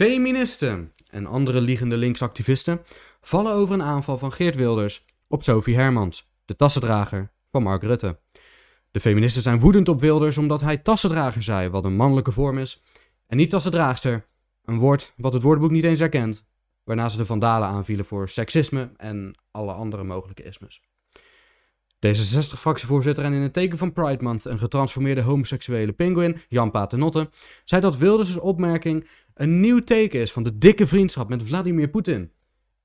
Feministen 0.00 0.92
en 1.10 1.26
andere 1.26 1.60
liegende 1.60 1.96
linksactivisten 1.96 2.80
vallen 3.20 3.52
over 3.52 3.74
een 3.74 3.82
aanval 3.82 4.18
van 4.18 4.32
Geert 4.32 4.54
Wilders 4.54 5.04
op 5.28 5.42
Sophie 5.42 5.74
Hermans, 5.74 6.30
de 6.44 6.56
tassendrager 6.56 7.30
van 7.50 7.62
Mark 7.62 7.82
Rutte. 7.82 8.18
De 8.90 9.00
feministen 9.00 9.42
zijn 9.42 9.60
woedend 9.60 9.88
op 9.88 10.00
Wilders 10.00 10.38
omdat 10.38 10.60
hij 10.60 10.76
tassendrager 10.76 11.42
zei, 11.42 11.68
wat 11.68 11.84
een 11.84 11.96
mannelijke 11.96 12.32
vorm 12.32 12.58
is, 12.58 12.82
en 13.26 13.36
niet 13.36 13.50
tassendraagster, 13.50 14.26
een 14.64 14.78
woord 14.78 15.12
wat 15.16 15.32
het 15.32 15.42
woordenboek 15.42 15.70
niet 15.70 15.84
eens 15.84 16.00
herkent, 16.00 16.46
waarna 16.84 17.08
ze 17.08 17.16
de 17.16 17.26
vandalen 17.26 17.68
aanvielen 17.68 18.04
voor 18.04 18.28
seksisme 18.28 18.90
en 18.96 19.38
alle 19.50 19.72
andere 19.72 20.04
mogelijke 20.04 20.42
ismes. 20.42 20.82
D66-fractievoorzitter 22.06 23.24
en 23.24 23.32
in 23.32 23.40
het 23.40 23.52
teken 23.52 23.78
van 23.78 23.92
Pride 23.92 24.22
Month 24.24 24.44
een 24.44 24.58
getransformeerde 24.58 25.22
homoseksuele 25.22 25.92
pinguïn, 25.92 26.40
Jan 26.48 26.70
Paternotte, 26.70 27.30
zei 27.64 27.80
dat 27.80 27.96
Wilders' 27.96 28.38
opmerking 28.38 29.08
een 29.40 29.60
nieuw 29.60 29.84
teken 29.84 30.20
is 30.20 30.32
van 30.32 30.42
de 30.42 30.58
dikke 30.58 30.86
vriendschap 30.86 31.28
met 31.28 31.42
Vladimir 31.42 31.88
Poetin 31.88 32.32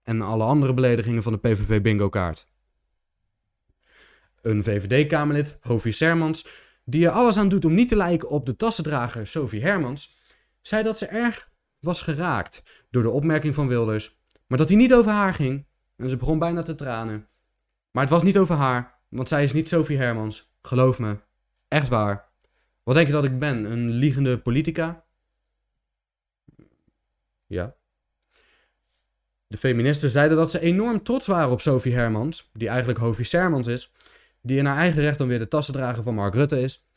en 0.03 0.21
alle 0.21 0.43
andere 0.43 0.73
beledigingen 0.73 1.23
van 1.23 1.31
de 1.31 1.37
PVV 1.37 1.81
bingo-kaart. 1.81 2.47
Een 4.41 4.63
VVD-kamerlid, 4.63 5.57
Hovi 5.61 5.91
Sermans, 5.91 6.47
die 6.83 7.05
er 7.05 7.11
alles 7.11 7.37
aan 7.37 7.49
doet 7.49 7.65
om 7.65 7.73
niet 7.73 7.89
te 7.89 7.95
lijken 7.95 8.29
op 8.29 8.45
de 8.45 8.55
tassendrager 8.55 9.27
Sophie 9.27 9.61
Hermans, 9.61 10.17
zei 10.61 10.83
dat 10.83 10.97
ze 10.97 11.05
erg 11.05 11.51
was 11.79 12.01
geraakt 12.01 12.63
door 12.89 13.03
de 13.03 13.09
opmerking 13.09 13.53
van 13.53 13.67
Wilders, 13.67 14.19
maar 14.47 14.57
dat 14.57 14.67
hij 14.69 14.77
niet 14.77 14.93
over 14.93 15.11
haar 15.11 15.33
ging 15.33 15.67
en 15.95 16.09
ze 16.09 16.17
begon 16.17 16.39
bijna 16.39 16.61
te 16.61 16.75
tranen. 16.75 17.27
Maar 17.91 18.03
het 18.03 18.11
was 18.11 18.23
niet 18.23 18.37
over 18.37 18.55
haar, 18.55 19.01
want 19.09 19.27
zij 19.27 19.43
is 19.43 19.53
niet 19.53 19.69
Sophie 19.69 19.97
Hermans. 19.97 20.53
Geloof 20.61 20.99
me. 20.99 21.17
Echt 21.67 21.87
waar. 21.87 22.29
Wat 22.83 22.95
denk 22.95 23.07
je 23.07 23.13
dat 23.13 23.23
ik 23.23 23.39
ben? 23.39 23.71
Een 23.71 23.89
liegende 23.89 24.39
politica? 24.39 25.04
Ja. 27.45 27.75
De 29.47 29.57
feministen 29.57 30.09
zeiden 30.09 30.37
dat 30.37 30.51
ze 30.51 30.59
enorm 30.59 31.03
trots 31.03 31.27
waren 31.27 31.51
op 31.51 31.61
Sophie 31.61 31.93
Hermans, 31.93 32.49
die 32.53 32.67
eigenlijk 32.67 32.99
Hovie 32.99 33.25
Sermans 33.25 33.67
is, 33.67 33.91
die 34.41 34.57
in 34.57 34.65
haar 34.65 34.77
eigen 34.77 35.01
recht 35.01 35.17
dan 35.17 35.27
weer 35.27 35.39
de 35.39 35.47
tassendrager 35.47 36.03
van 36.03 36.15
Mark 36.15 36.33
Rutte 36.33 36.61
is. 36.61 36.87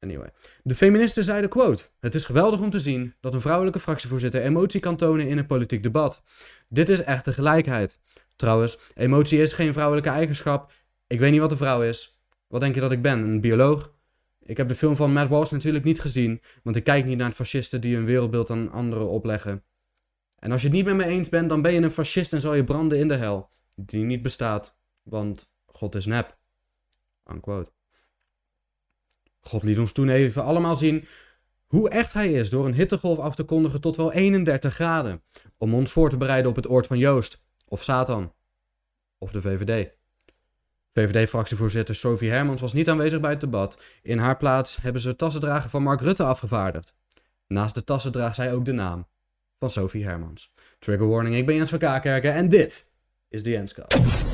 Anyway. 0.00 0.30
De 0.62 0.74
feministen 0.74 1.24
zeiden, 1.24 1.50
quote, 1.50 1.82
het 2.00 2.14
is 2.14 2.24
geweldig 2.24 2.60
om 2.60 2.70
te 2.70 2.80
zien 2.80 3.14
dat 3.20 3.34
een 3.34 3.40
vrouwelijke 3.40 3.80
fractievoorzitter 3.80 4.42
emotie 4.42 4.80
kan 4.80 4.96
tonen 4.96 5.28
in 5.28 5.38
een 5.38 5.46
politiek 5.46 5.82
debat. 5.82 6.22
Dit 6.68 6.88
is 6.88 7.02
echte 7.02 7.32
gelijkheid. 7.32 7.98
Trouwens, 8.36 8.78
emotie 8.94 9.40
is 9.40 9.52
geen 9.52 9.72
vrouwelijke 9.72 10.10
eigenschap. 10.10 10.72
Ik 11.06 11.18
weet 11.18 11.30
niet 11.30 11.40
wat 11.40 11.50
een 11.50 11.56
vrouw 11.56 11.82
is. 11.82 12.20
Wat 12.46 12.60
denk 12.60 12.74
je 12.74 12.80
dat 12.80 12.92
ik 12.92 13.02
ben? 13.02 13.18
Een 13.18 13.40
bioloog? 13.40 13.92
Ik 14.44 14.56
heb 14.56 14.68
de 14.68 14.74
film 14.74 14.96
van 14.96 15.12
Matt 15.12 15.30
Walsh 15.30 15.50
natuurlijk 15.50 15.84
niet 15.84 16.00
gezien, 16.00 16.42
want 16.62 16.76
ik 16.76 16.84
kijk 16.84 17.04
niet 17.04 17.18
naar 17.18 17.32
fascisten 17.32 17.80
die 17.80 17.94
hun 17.94 18.04
wereldbeeld 18.04 18.50
aan 18.50 18.70
anderen 18.70 19.08
opleggen. 19.08 19.64
En 20.38 20.52
als 20.52 20.60
je 20.60 20.66
het 20.66 20.76
niet 20.76 20.84
met 20.84 20.96
me 20.96 21.04
eens 21.04 21.28
bent, 21.28 21.48
dan 21.48 21.62
ben 21.62 21.72
je 21.72 21.80
een 21.80 21.90
fascist 21.90 22.32
en 22.32 22.40
zal 22.40 22.54
je 22.54 22.64
branden 22.64 22.98
in 22.98 23.08
de 23.08 23.16
hel, 23.16 23.50
die 23.76 24.04
niet 24.04 24.22
bestaat, 24.22 24.78
want 25.02 25.50
God 25.66 25.94
is 25.94 26.06
nep. 26.06 26.38
God 29.40 29.62
liet 29.62 29.78
ons 29.78 29.92
toen 29.92 30.08
even 30.08 30.44
allemaal 30.44 30.76
zien 30.76 31.04
hoe 31.66 31.90
echt 31.90 32.12
hij 32.12 32.32
is 32.32 32.50
door 32.50 32.66
een 32.66 32.74
hittegolf 32.74 33.18
af 33.18 33.34
te 33.34 33.44
kondigen 33.44 33.80
tot 33.80 33.96
wel 33.96 34.12
31 34.12 34.74
graden, 34.74 35.22
om 35.58 35.74
ons 35.74 35.92
voor 35.92 36.10
te 36.10 36.16
bereiden 36.16 36.50
op 36.50 36.56
het 36.56 36.68
oord 36.68 36.86
van 36.86 36.98
Joost, 36.98 37.42
of 37.68 37.82
Satan, 37.82 38.32
of 39.18 39.30
de 39.30 39.40
VVD. 39.40 39.99
VVD-fractievoorzitter 40.90 41.94
Sophie 41.94 42.30
Hermans 42.30 42.60
was 42.60 42.72
niet 42.72 42.88
aanwezig 42.88 43.20
bij 43.20 43.30
het 43.30 43.40
debat. 43.40 43.78
In 44.02 44.18
haar 44.18 44.36
plaats 44.36 44.76
hebben 44.76 45.02
ze 45.02 45.08
het 45.08 45.18
tassendrager 45.18 45.70
van 45.70 45.82
Mark 45.82 46.00
Rutte 46.00 46.24
afgevaardigd. 46.24 46.94
Naast 47.46 47.74
de 47.74 47.84
tassen 47.84 48.12
draagt 48.12 48.34
zij 48.34 48.52
ook 48.52 48.64
de 48.64 48.72
naam 48.72 49.06
van 49.58 49.70
Sophie 49.70 50.04
Hermans. 50.04 50.52
Trigger 50.78 51.08
warning, 51.08 51.36
ik 51.36 51.46
ben 51.46 51.54
Jens 51.54 51.70
van 51.70 51.78
Kaakerken 51.78 52.34
en 52.34 52.48
dit 52.48 52.92
is 53.28 53.42
de 53.42 53.50
Jenskast. 53.50 54.29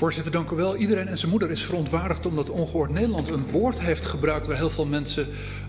Voorzitter, 0.00 0.32
dank 0.32 0.50
u 0.50 0.56
wel. 0.56 0.76
Iedereen 0.76 1.08
en 1.08 1.18
zijn 1.18 1.30
moeder 1.30 1.50
is 1.50 1.62
verontwaardigd 1.62 2.26
omdat 2.26 2.50
Ongehoord 2.50 2.90
Nederland 2.90 3.28
een 3.28 3.46
woord 3.46 3.80
heeft 3.80 4.06
gebruikt 4.06 4.46
waar 4.46 4.56
heel 4.56 4.70
veel 4.70 4.86
mensen 4.86 5.28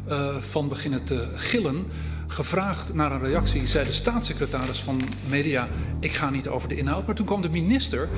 uh, 0.10 0.36
van 0.36 0.70
beginnen 0.70 1.04
te 1.04 1.28
gillen. 1.36 1.86
Gevraagd 2.32 2.94
naar 2.94 3.12
een 3.12 3.22
reactie, 3.22 3.68
zei 3.68 3.86
de 3.86 3.92
staatssecretaris 3.92 4.80
van 4.80 5.02
Media: 5.30 5.68
Ik 6.00 6.14
ga 6.14 6.30
niet 6.30 6.48
over 6.48 6.70
de 6.70 6.78
inhoud. 6.78 7.06
Maar 7.06 7.16
toen 7.16 7.26
kwam 7.26 7.42
de 7.42 7.50
minister 7.50 8.10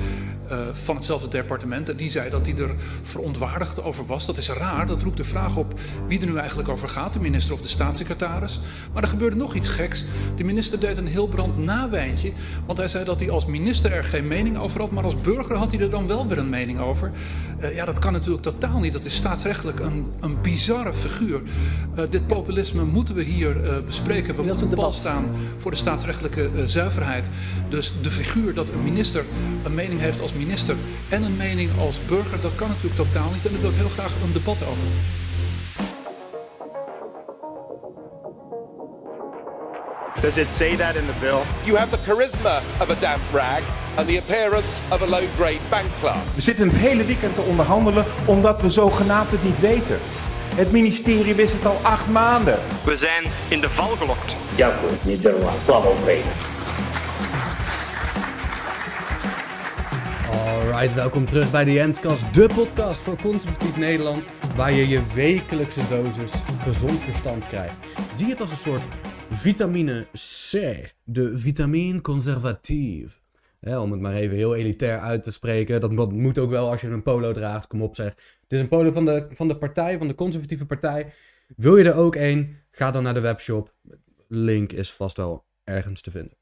uh, 0.50 0.58
van 0.72 0.94
hetzelfde 0.94 1.28
departement 1.28 1.88
en 1.88 1.96
die 1.96 2.10
zei 2.10 2.30
dat 2.30 2.46
hij 2.46 2.56
er 2.56 2.74
verontwaardigd 3.02 3.82
over 3.82 4.06
was. 4.06 4.26
Dat 4.26 4.36
is 4.36 4.48
raar, 4.48 4.86
dat 4.86 5.02
roept 5.02 5.16
de 5.16 5.24
vraag 5.24 5.56
op 5.56 5.80
wie 6.08 6.20
er 6.20 6.26
nu 6.26 6.36
eigenlijk 6.36 6.68
over 6.68 6.88
gaat, 6.88 7.12
de 7.12 7.20
minister 7.20 7.54
of 7.54 7.60
de 7.60 7.68
staatssecretaris. 7.68 8.60
Maar 8.92 9.02
er 9.02 9.08
gebeurde 9.08 9.36
nog 9.36 9.54
iets 9.54 9.68
geks. 9.68 10.04
De 10.36 10.44
minister 10.44 10.80
deed 10.80 10.96
een 10.96 11.06
heel 11.06 11.26
brand 11.26 11.58
nawijntje, 11.58 12.32
want 12.66 12.78
hij 12.78 12.88
zei 12.88 13.04
dat 13.04 13.20
hij 13.20 13.30
als 13.30 13.46
minister 13.46 13.92
er 13.92 14.04
geen 14.04 14.28
mening 14.28 14.58
over 14.58 14.80
had, 14.80 14.90
maar 14.90 15.04
als 15.04 15.20
burger 15.20 15.56
had 15.56 15.70
hij 15.70 15.80
er 15.80 15.90
dan 15.90 16.06
wel 16.06 16.26
weer 16.26 16.38
een 16.38 16.50
mening 16.50 16.78
over. 16.78 17.10
Uh, 17.60 17.74
ja, 17.74 17.84
dat 17.84 17.98
kan 17.98 18.12
natuurlijk 18.12 18.42
totaal 18.42 18.80
niet. 18.80 18.92
Dat 18.92 19.04
is 19.04 19.16
staatsrechtelijk 19.16 19.80
een, 19.80 20.06
een 20.20 20.40
bizarre 20.42 20.94
figuur. 20.94 21.42
Uh, 21.98 22.04
dit 22.10 22.26
populisme 22.26 22.84
moeten 22.84 23.14
we 23.14 23.22
hier 23.22 23.52
bespreken 23.86 24.03
spreken. 24.04 24.36
We 24.36 24.42
moeten 24.42 24.70
de 24.70 24.76
bal 24.76 24.92
staan 24.92 25.30
voor 25.58 25.70
de 25.70 25.76
staatsrechtelijke 25.76 26.50
uh, 26.54 26.62
zuiverheid. 26.64 27.28
Dus 27.68 27.92
de 28.02 28.10
figuur 28.10 28.54
dat 28.54 28.68
een 28.68 28.82
minister 28.82 29.24
een 29.62 29.74
mening 29.74 30.00
heeft 30.00 30.20
als 30.20 30.32
minister 30.32 30.76
en 31.08 31.22
een 31.22 31.36
mening 31.36 31.70
als 31.78 31.98
burger, 32.06 32.40
dat 32.40 32.54
kan 32.54 32.68
natuurlijk 32.68 32.96
totaal 32.96 33.30
niet. 33.32 33.46
En 33.46 33.52
daar 33.52 33.60
wil 33.60 33.70
ik 33.70 33.76
heel 33.76 33.88
graag 33.88 34.12
een 34.24 34.32
debat 34.32 34.62
over. 34.62 34.86
Does 40.20 40.36
it 40.36 40.50
say 40.50 40.76
that 40.76 40.94
in 40.94 41.06
the 41.06 41.18
bill? 41.20 41.42
You 41.64 41.76
have 41.76 41.90
the 41.90 42.02
charisma 42.06 42.56
of 42.80 42.90
a 42.90 42.96
damp 43.00 43.22
rag 43.32 43.62
and 43.96 44.08
the 44.08 44.18
appearance 44.18 44.80
of 44.90 45.02
a 45.02 45.06
low-grade 45.06 45.64
bank 45.68 45.86
clerk. 46.00 46.24
We 46.34 46.40
zitten 46.40 46.68
het 46.68 46.76
hele 46.76 47.04
weekend 47.04 47.34
te 47.34 47.40
onderhandelen 47.40 48.04
omdat 48.26 48.60
we 48.60 48.70
zogenaamd 48.70 49.30
het 49.30 49.44
niet 49.44 49.60
weten. 49.60 49.98
Het 50.56 50.72
ministerie 50.72 51.34
wist 51.34 51.52
het 51.52 51.64
al 51.66 51.76
acht 51.76 52.08
maanden. 52.08 52.58
We 52.84 52.96
zijn 52.96 53.24
in 53.50 53.60
de 53.60 53.68
val 53.68 53.88
gelokt. 53.88 54.36
Ja, 54.56 54.76
goed, 54.76 55.04
niet 55.04 55.22
de 55.22 55.54
val 55.64 55.82
All 60.30 60.48
Alright, 60.48 60.94
welkom 60.94 61.26
terug 61.26 61.50
bij 61.50 61.64
de 61.64 61.72
Jenskast, 61.72 62.34
de 62.34 62.48
podcast 62.54 63.00
voor 63.00 63.16
conservatief 63.20 63.76
Nederland, 63.76 64.26
waar 64.56 64.72
je 64.72 64.88
je 64.88 65.02
wekelijkse 65.14 65.88
dosis 65.88 66.32
gezond 66.62 67.00
verstand 67.00 67.48
krijgt. 67.48 67.78
Zie 68.16 68.28
het 68.28 68.40
als 68.40 68.50
een 68.50 68.56
soort 68.56 68.86
vitamine 69.30 70.06
C, 70.12 70.52
de 71.04 71.38
vitamine 71.38 72.00
conservatief. 72.00 73.22
Om 73.60 73.90
het 73.90 74.00
maar 74.00 74.14
even 74.14 74.36
heel 74.36 74.54
elitair 74.54 75.00
uit 75.00 75.22
te 75.22 75.32
spreken. 75.32 75.80
Dat 75.80 76.12
moet 76.12 76.38
ook 76.38 76.50
wel 76.50 76.70
als 76.70 76.80
je 76.80 76.86
een 76.86 77.02
polo 77.02 77.32
draagt. 77.32 77.66
Kom 77.66 77.82
op 77.82 77.94
zeg. 77.94 78.14
Het 78.44 78.52
is 78.52 78.60
een 78.60 78.68
polo 78.68 78.92
van 78.92 79.04
de, 79.04 79.26
van 79.30 79.48
de 79.48 79.56
partij, 79.56 79.98
van 79.98 80.08
de 80.08 80.14
conservatieve 80.14 80.66
partij. 80.66 81.12
Wil 81.56 81.76
je 81.76 81.84
er 81.84 81.94
ook 81.94 82.14
een? 82.14 82.56
Ga 82.70 82.90
dan 82.90 83.02
naar 83.02 83.14
de 83.14 83.20
webshop. 83.20 83.74
Link 84.28 84.72
is 84.72 84.92
vast 84.92 85.16
wel 85.16 85.44
ergens 85.64 86.00
te 86.00 86.10
vinden. 86.10 86.36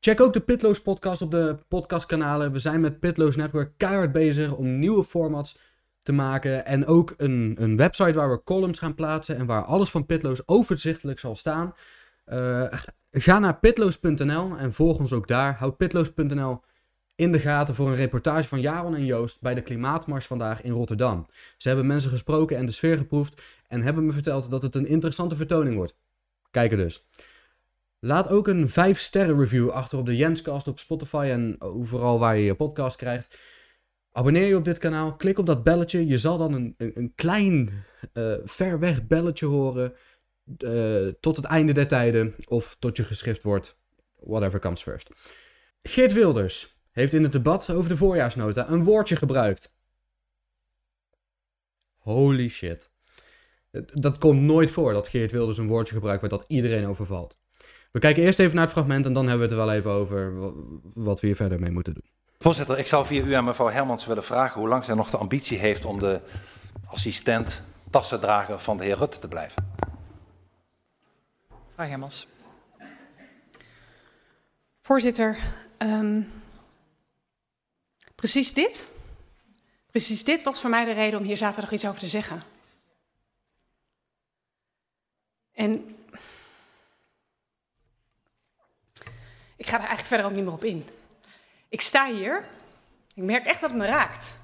Check 0.00 0.20
ook 0.20 0.32
de 0.32 0.40
Pitloos 0.40 0.82
podcast 0.82 1.22
op 1.22 1.30
de 1.30 1.58
podcastkanalen. 1.68 2.52
We 2.52 2.58
zijn 2.58 2.80
met 2.80 3.00
Pitloos 3.00 3.36
Network 3.36 3.72
keihard 3.76 4.12
bezig 4.12 4.56
om 4.56 4.78
nieuwe 4.78 5.04
formats 5.04 5.58
te 6.02 6.12
maken. 6.12 6.66
En 6.66 6.86
ook 6.86 7.14
een, 7.16 7.56
een 7.58 7.76
website 7.76 8.12
waar 8.12 8.30
we 8.30 8.42
columns 8.44 8.78
gaan 8.78 8.94
plaatsen. 8.94 9.36
En 9.36 9.46
waar 9.46 9.64
alles 9.64 9.90
van 9.90 10.06
Pitloos 10.06 10.48
overzichtelijk 10.48 11.18
zal 11.18 11.36
staan. 11.36 11.74
Uh, 12.26 12.72
ga 13.10 13.38
naar 13.38 13.58
pitloos.nl 13.58 14.56
en 14.56 14.72
volg 14.72 14.98
ons 14.98 15.12
ook 15.12 15.28
daar. 15.28 15.54
Houd 15.54 15.76
pitloos.nl 15.76 16.60
in 17.16 17.32
de 17.32 17.38
gaten 17.38 17.74
voor 17.74 17.88
een 17.88 17.96
reportage 17.96 18.48
van 18.48 18.60
Jaron 18.60 18.94
en 18.94 19.04
Joost 19.04 19.42
bij 19.42 19.54
de 19.54 19.62
Klimaatmars 19.62 20.26
vandaag 20.26 20.62
in 20.62 20.72
Rotterdam. 20.72 21.26
Ze 21.56 21.68
hebben 21.68 21.86
mensen 21.86 22.10
gesproken 22.10 22.56
en 22.56 22.66
de 22.66 22.72
sfeer 22.72 22.96
geproefd 22.96 23.42
en 23.68 23.82
hebben 23.82 24.06
me 24.06 24.12
verteld 24.12 24.50
dat 24.50 24.62
het 24.62 24.74
een 24.74 24.86
interessante 24.86 25.36
vertoning 25.36 25.76
wordt. 25.76 25.98
Kijk 26.50 26.70
er 26.70 26.76
dus. 26.76 27.06
Laat 27.98 28.28
ook 28.28 28.48
een 28.48 28.68
5 28.68 28.98
sterren 28.98 29.38
review 29.38 29.68
achter 29.70 29.98
op 29.98 30.06
de 30.06 30.16
Jenscast 30.16 30.68
op 30.68 30.78
Spotify 30.78 31.28
en 31.30 31.60
overal 31.60 32.18
waar 32.18 32.36
je 32.36 32.44
je 32.44 32.54
podcast 32.54 32.96
krijgt. 32.96 33.38
Abonneer 34.12 34.46
je 34.46 34.56
op 34.56 34.64
dit 34.64 34.78
kanaal, 34.78 35.16
klik 35.16 35.38
op 35.38 35.46
dat 35.46 35.62
belletje. 35.62 36.06
Je 36.06 36.18
zal 36.18 36.38
dan 36.38 36.52
een, 36.52 36.74
een, 36.76 36.92
een 36.94 37.12
klein, 37.14 37.84
uh, 38.14 38.34
ver 38.44 38.78
weg 38.78 39.06
belletje 39.06 39.46
horen 39.46 39.94
uh, 40.58 41.08
tot 41.20 41.36
het 41.36 41.44
einde 41.44 41.72
der 41.72 41.86
tijden 41.86 42.34
of 42.48 42.76
tot 42.78 42.96
je 42.96 43.04
geschrift 43.04 43.42
wordt. 43.42 43.78
Whatever 44.20 44.60
comes 44.60 44.82
first. 44.82 45.10
Geert 45.82 46.12
Wilders 46.12 46.75
heeft 47.00 47.12
in 47.12 47.22
het 47.22 47.32
debat 47.32 47.70
over 47.70 47.88
de 47.88 47.96
voorjaarsnota 47.96 48.68
een 48.68 48.84
woordje 48.84 49.16
gebruikt. 49.16 49.74
Holy 51.96 52.48
shit. 52.48 52.90
Dat 53.92 54.18
komt 54.18 54.40
nooit 54.40 54.70
voor 54.70 54.92
dat 54.92 55.08
Geert 55.08 55.30
Wilders 55.30 55.58
een 55.58 55.66
woordje 55.68 55.94
gebruikt 55.94 56.20
waar 56.20 56.30
dat 56.30 56.44
iedereen 56.48 56.86
overvalt. 56.86 57.36
We 57.92 57.98
kijken 57.98 58.22
eerst 58.22 58.38
even 58.38 58.54
naar 58.54 58.64
het 58.64 58.72
fragment 58.72 59.06
en 59.06 59.12
dan 59.12 59.28
hebben 59.28 59.48
we 59.48 59.54
het 59.54 59.60
er 59.62 59.66
wel 59.66 59.76
even 59.76 59.90
over 59.90 60.38
wa- 60.40 60.52
wat 60.94 61.20
we 61.20 61.26
hier 61.26 61.36
verder 61.36 61.60
mee 61.60 61.70
moeten 61.70 61.94
doen. 61.94 62.04
Voorzitter, 62.38 62.78
ik 62.78 62.86
zou 62.86 63.06
via 63.06 63.24
u 63.24 63.32
aan 63.32 63.44
mevrouw 63.44 63.68
Hermans 63.68 64.06
willen 64.06 64.24
vragen 64.24 64.60
hoe 64.60 64.68
lang 64.68 64.84
zij 64.84 64.94
nog 64.94 65.10
de 65.10 65.16
ambitie 65.16 65.58
heeft 65.58 65.84
om 65.84 65.98
de 65.98 66.20
assistent 66.86 67.62
tassendrager 67.90 68.58
van 68.60 68.76
de 68.76 68.84
heer 68.84 68.96
Rutte 68.96 69.18
te 69.18 69.28
blijven. 69.28 69.68
Mevrouw 71.68 71.86
Hermans. 71.88 72.28
Voorzitter, 74.82 75.38
ehm, 75.78 76.20
precies 78.16 78.52
dit. 78.52 78.88
Precies 79.90 80.24
dit 80.24 80.42
was 80.42 80.60
voor 80.60 80.70
mij 80.70 80.84
de 80.84 80.92
reden 80.92 81.18
om 81.18 81.24
hier 81.24 81.36
zaterdag 81.36 81.72
iets 81.72 81.86
over 81.86 82.00
te 82.00 82.08
zeggen. 82.08 82.42
En 85.52 85.96
ik 89.56 89.66
ga 89.66 89.72
er 89.72 89.78
eigenlijk 89.78 90.06
verder 90.06 90.26
ook 90.26 90.32
niet 90.32 90.44
meer 90.44 90.52
op 90.52 90.64
in. 90.64 90.88
Ik 91.68 91.80
sta 91.80 92.12
hier, 92.12 92.44
ik 93.14 93.22
merk 93.22 93.44
echt 93.44 93.60
dat 93.60 93.70
het 93.70 93.78
me 93.78 93.86
raakt. 93.86 94.38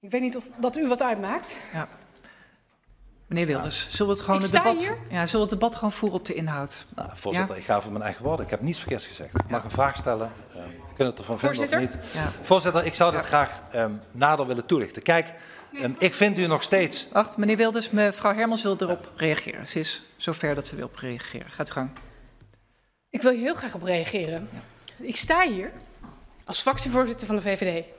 Ik 0.00 0.10
weet 0.10 0.20
niet 0.20 0.36
of 0.36 0.46
dat 0.56 0.76
u 0.76 0.88
wat 0.88 1.02
uitmaakt. 1.02 1.56
Ja. 1.72 1.88
Meneer 3.26 3.46
Wilders, 3.46 3.90
zullen 3.90 4.06
we 4.06 4.12
het 4.12 4.20
gewoon 4.22 4.36
Ik 4.36 4.42
het 4.42 4.54
sta 4.54 4.62
debat, 4.62 4.80
hier. 4.80 4.98
ja, 5.10 5.26
zullen 5.26 5.46
we 5.46 5.52
het 5.52 5.60
debat 5.60 5.74
gewoon 5.74 5.92
voeren 5.92 6.18
op 6.18 6.26
de 6.26 6.34
inhoud? 6.34 6.86
Nou, 6.94 7.10
voorzitter, 7.14 7.56
ik 7.56 7.64
ga 7.64 7.80
voor 7.80 7.92
mijn 7.92 8.04
eigen 8.04 8.24
woorden. 8.24 8.44
Ik 8.44 8.50
heb 8.50 8.60
niets 8.60 8.78
verkeerds 8.78 9.06
gezegd. 9.06 9.34
Ik 9.34 9.50
mag 9.50 9.64
een 9.64 9.70
vraag 9.70 9.96
stellen. 9.96 10.32
Uh, 10.48 10.54
we 10.54 10.81
kunnen 10.94 11.14
het 11.14 11.18
ervan 11.18 11.38
vinden 11.38 11.64
of 11.64 11.70
Voorzitter? 11.70 11.98
niet. 11.98 12.12
Ja. 12.14 12.30
Voorzitter, 12.42 12.84
ik 12.84 12.94
zou 12.94 13.12
dat 13.12 13.24
graag 13.24 13.62
um, 13.74 14.00
nader 14.10 14.46
willen 14.46 14.66
toelichten. 14.66 15.02
Kijk, 15.02 15.34
um, 15.72 15.96
ik 15.98 16.14
vind 16.14 16.38
u 16.38 16.46
nog 16.46 16.62
steeds... 16.62 17.08
Wacht, 17.12 17.36
meneer 17.36 17.56
Wilders, 17.56 17.90
mevrouw 17.90 18.34
Hermans 18.34 18.62
wil 18.62 18.76
erop 18.78 19.12
reageren. 19.16 19.66
Ze 19.66 19.78
is 19.78 20.02
zover 20.16 20.54
dat 20.54 20.66
ze 20.66 20.76
wil 20.76 20.86
op 20.86 20.96
reageren. 20.96 21.50
Gaat 21.50 21.68
u 21.68 21.72
gang. 21.72 21.90
Ik 23.10 23.22
wil 23.22 23.32
hier 23.32 23.42
heel 23.42 23.54
graag 23.54 23.74
op 23.74 23.82
reageren. 23.82 24.48
Ik 24.96 25.16
sta 25.16 25.48
hier 25.48 25.72
als 26.44 26.60
fractievoorzitter 26.60 27.26
van 27.26 27.36
de 27.36 27.42
VVD 27.42 27.92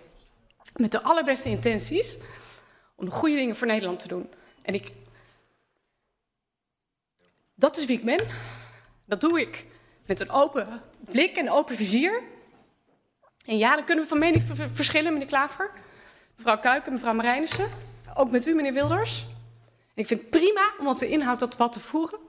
met 0.76 0.92
de 0.92 1.02
allerbeste 1.02 1.50
intenties 1.50 2.18
om 2.96 3.06
de 3.06 3.12
goede 3.12 3.36
dingen 3.36 3.56
voor 3.56 3.68
Nederland 3.68 4.00
te 4.00 4.08
doen. 4.08 4.30
En 4.62 4.74
ik. 4.74 4.92
Dat 7.56 7.78
is 7.78 7.86
wie 7.86 7.98
ik 7.98 8.06
ben. 8.06 8.28
Dat 9.06 9.22
doe 9.22 9.42
ik 9.42 9.66
met 10.06 10.20
een 10.20 10.30
open 10.30 10.82
blik 11.00 11.36
en 11.36 11.46
een 11.46 11.52
open 11.52 11.76
vizier. 11.76 12.22
En 13.46 13.58
ja, 13.58 13.76
dan 13.76 13.86
kunnen 13.86 14.04
we 14.04 14.10
van 14.10 14.20
mening 14.20 14.44
ver- 14.44 14.70
verschillen, 14.70 15.14
meneer 15.14 15.28
Klaver. 15.28 15.70
Mevrouw 16.36 16.58
Kuiken, 16.60 16.94
mevrouw 16.94 17.14
Marijnissen. 17.14 17.70
Ook 18.16 18.32
met 18.32 18.46
u, 18.46 18.54
meneer 18.56 18.74
Wilders. 18.74 19.26
En 19.96 20.02
ik 20.02 20.08
vind 20.08 20.20
het 20.22 20.30
prima 20.30 20.72
om 20.80 20.88
op 20.88 20.98
de 21.00 21.10
inhoud 21.10 21.40
dat 21.40 21.52
debat 21.52 21.72
te 21.74 21.80
voeren. 21.80 22.20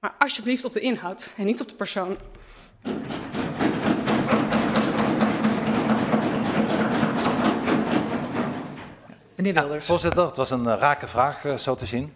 Maar 0.00 0.14
alsjeblieft 0.18 0.64
op 0.64 0.72
de 0.72 0.80
inhoud 0.80 1.34
en 1.36 1.44
niet 1.44 1.60
op 1.60 1.68
de 1.68 1.74
persoon. 1.74 2.16
Meneer 9.34 9.54
Ja, 9.54 9.60
Wilders. 9.62 9.86
voorzitter, 9.86 10.26
het 10.26 10.36
was 10.36 10.50
een 10.50 10.64
uh, 10.64 10.74
rake 10.78 11.06
vraag, 11.06 11.44
uh, 11.44 11.56
zo 11.56 11.74
te 11.74 11.86
zien. 11.86 12.12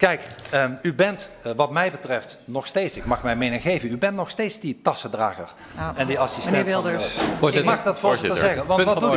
Kijk, 0.00 0.20
um, 0.54 0.78
u 0.82 0.94
bent, 0.94 1.28
uh, 1.46 1.52
wat 1.56 1.70
mij 1.70 1.90
betreft, 1.90 2.38
nog 2.44 2.66
steeds, 2.66 2.96
ik 2.96 3.04
mag 3.04 3.22
mijn 3.22 3.38
mening 3.38 3.62
geven, 3.62 3.90
u 3.90 3.96
bent 3.98 4.16
nog 4.16 4.30
steeds 4.30 4.60
die 4.60 4.80
tassendrager 4.82 5.48
Nou, 5.76 5.96
en 5.96 6.06
die 6.06 6.18
assistent. 6.18 6.56
meneer 6.56 6.82
Wilders. 6.82 7.12
Van, 7.40 7.52
ik 7.52 7.64
mag 7.64 7.82
dat 7.82 7.98
voorzitter, 7.98 8.38
zeggen, 8.40 8.66
want 8.66 8.82
wat 8.84 9.00
doet 9.00 9.14
u? 9.14 9.16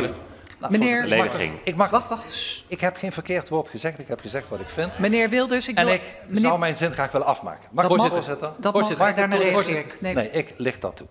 Nou, 0.58 0.72
Meneer- 0.72 1.00
voorzitter, 1.08 1.40
ik 1.62 1.76
mag, 1.76 1.86
ik, 1.86 1.92
Wacht, 1.92 2.08
wacht. 2.08 2.64
ik 2.68 2.80
heb 2.80 2.96
geen 2.96 3.12
verkeerd 3.12 3.48
woord 3.48 3.68
gezegd, 3.68 3.98
ik 3.98 4.08
heb 4.08 4.20
gezegd 4.20 4.48
wat 4.48 4.60
ik 4.60 4.70
vind. 4.70 4.98
Meneer 4.98 5.28
Wilders, 5.28 5.68
ik 5.68 5.76
En 5.78 5.84
wil... 5.84 5.94
ik 5.94 6.16
meneer- 6.26 6.40
zou 6.40 6.58
mijn 6.58 6.76
zin 6.76 6.92
graag 6.92 7.12
willen 7.12 7.26
afmaken. 7.26 7.68
Mag 7.72 7.84
Dat 7.88 7.96
ik, 7.96 8.02
mag- 8.02 8.12
voorzitter? 8.12 8.50
Dat 8.60 8.72
Voorzitter, 8.72 8.98
mag, 8.98 9.08
ik 9.08 9.16
daarna 9.16 9.36
ik. 9.78 10.00
Nee. 10.00 10.14
Nee, 10.14 10.30
ik 10.30 10.54
licht 10.56 10.80
dat 10.80 10.96
toe. 10.96 11.06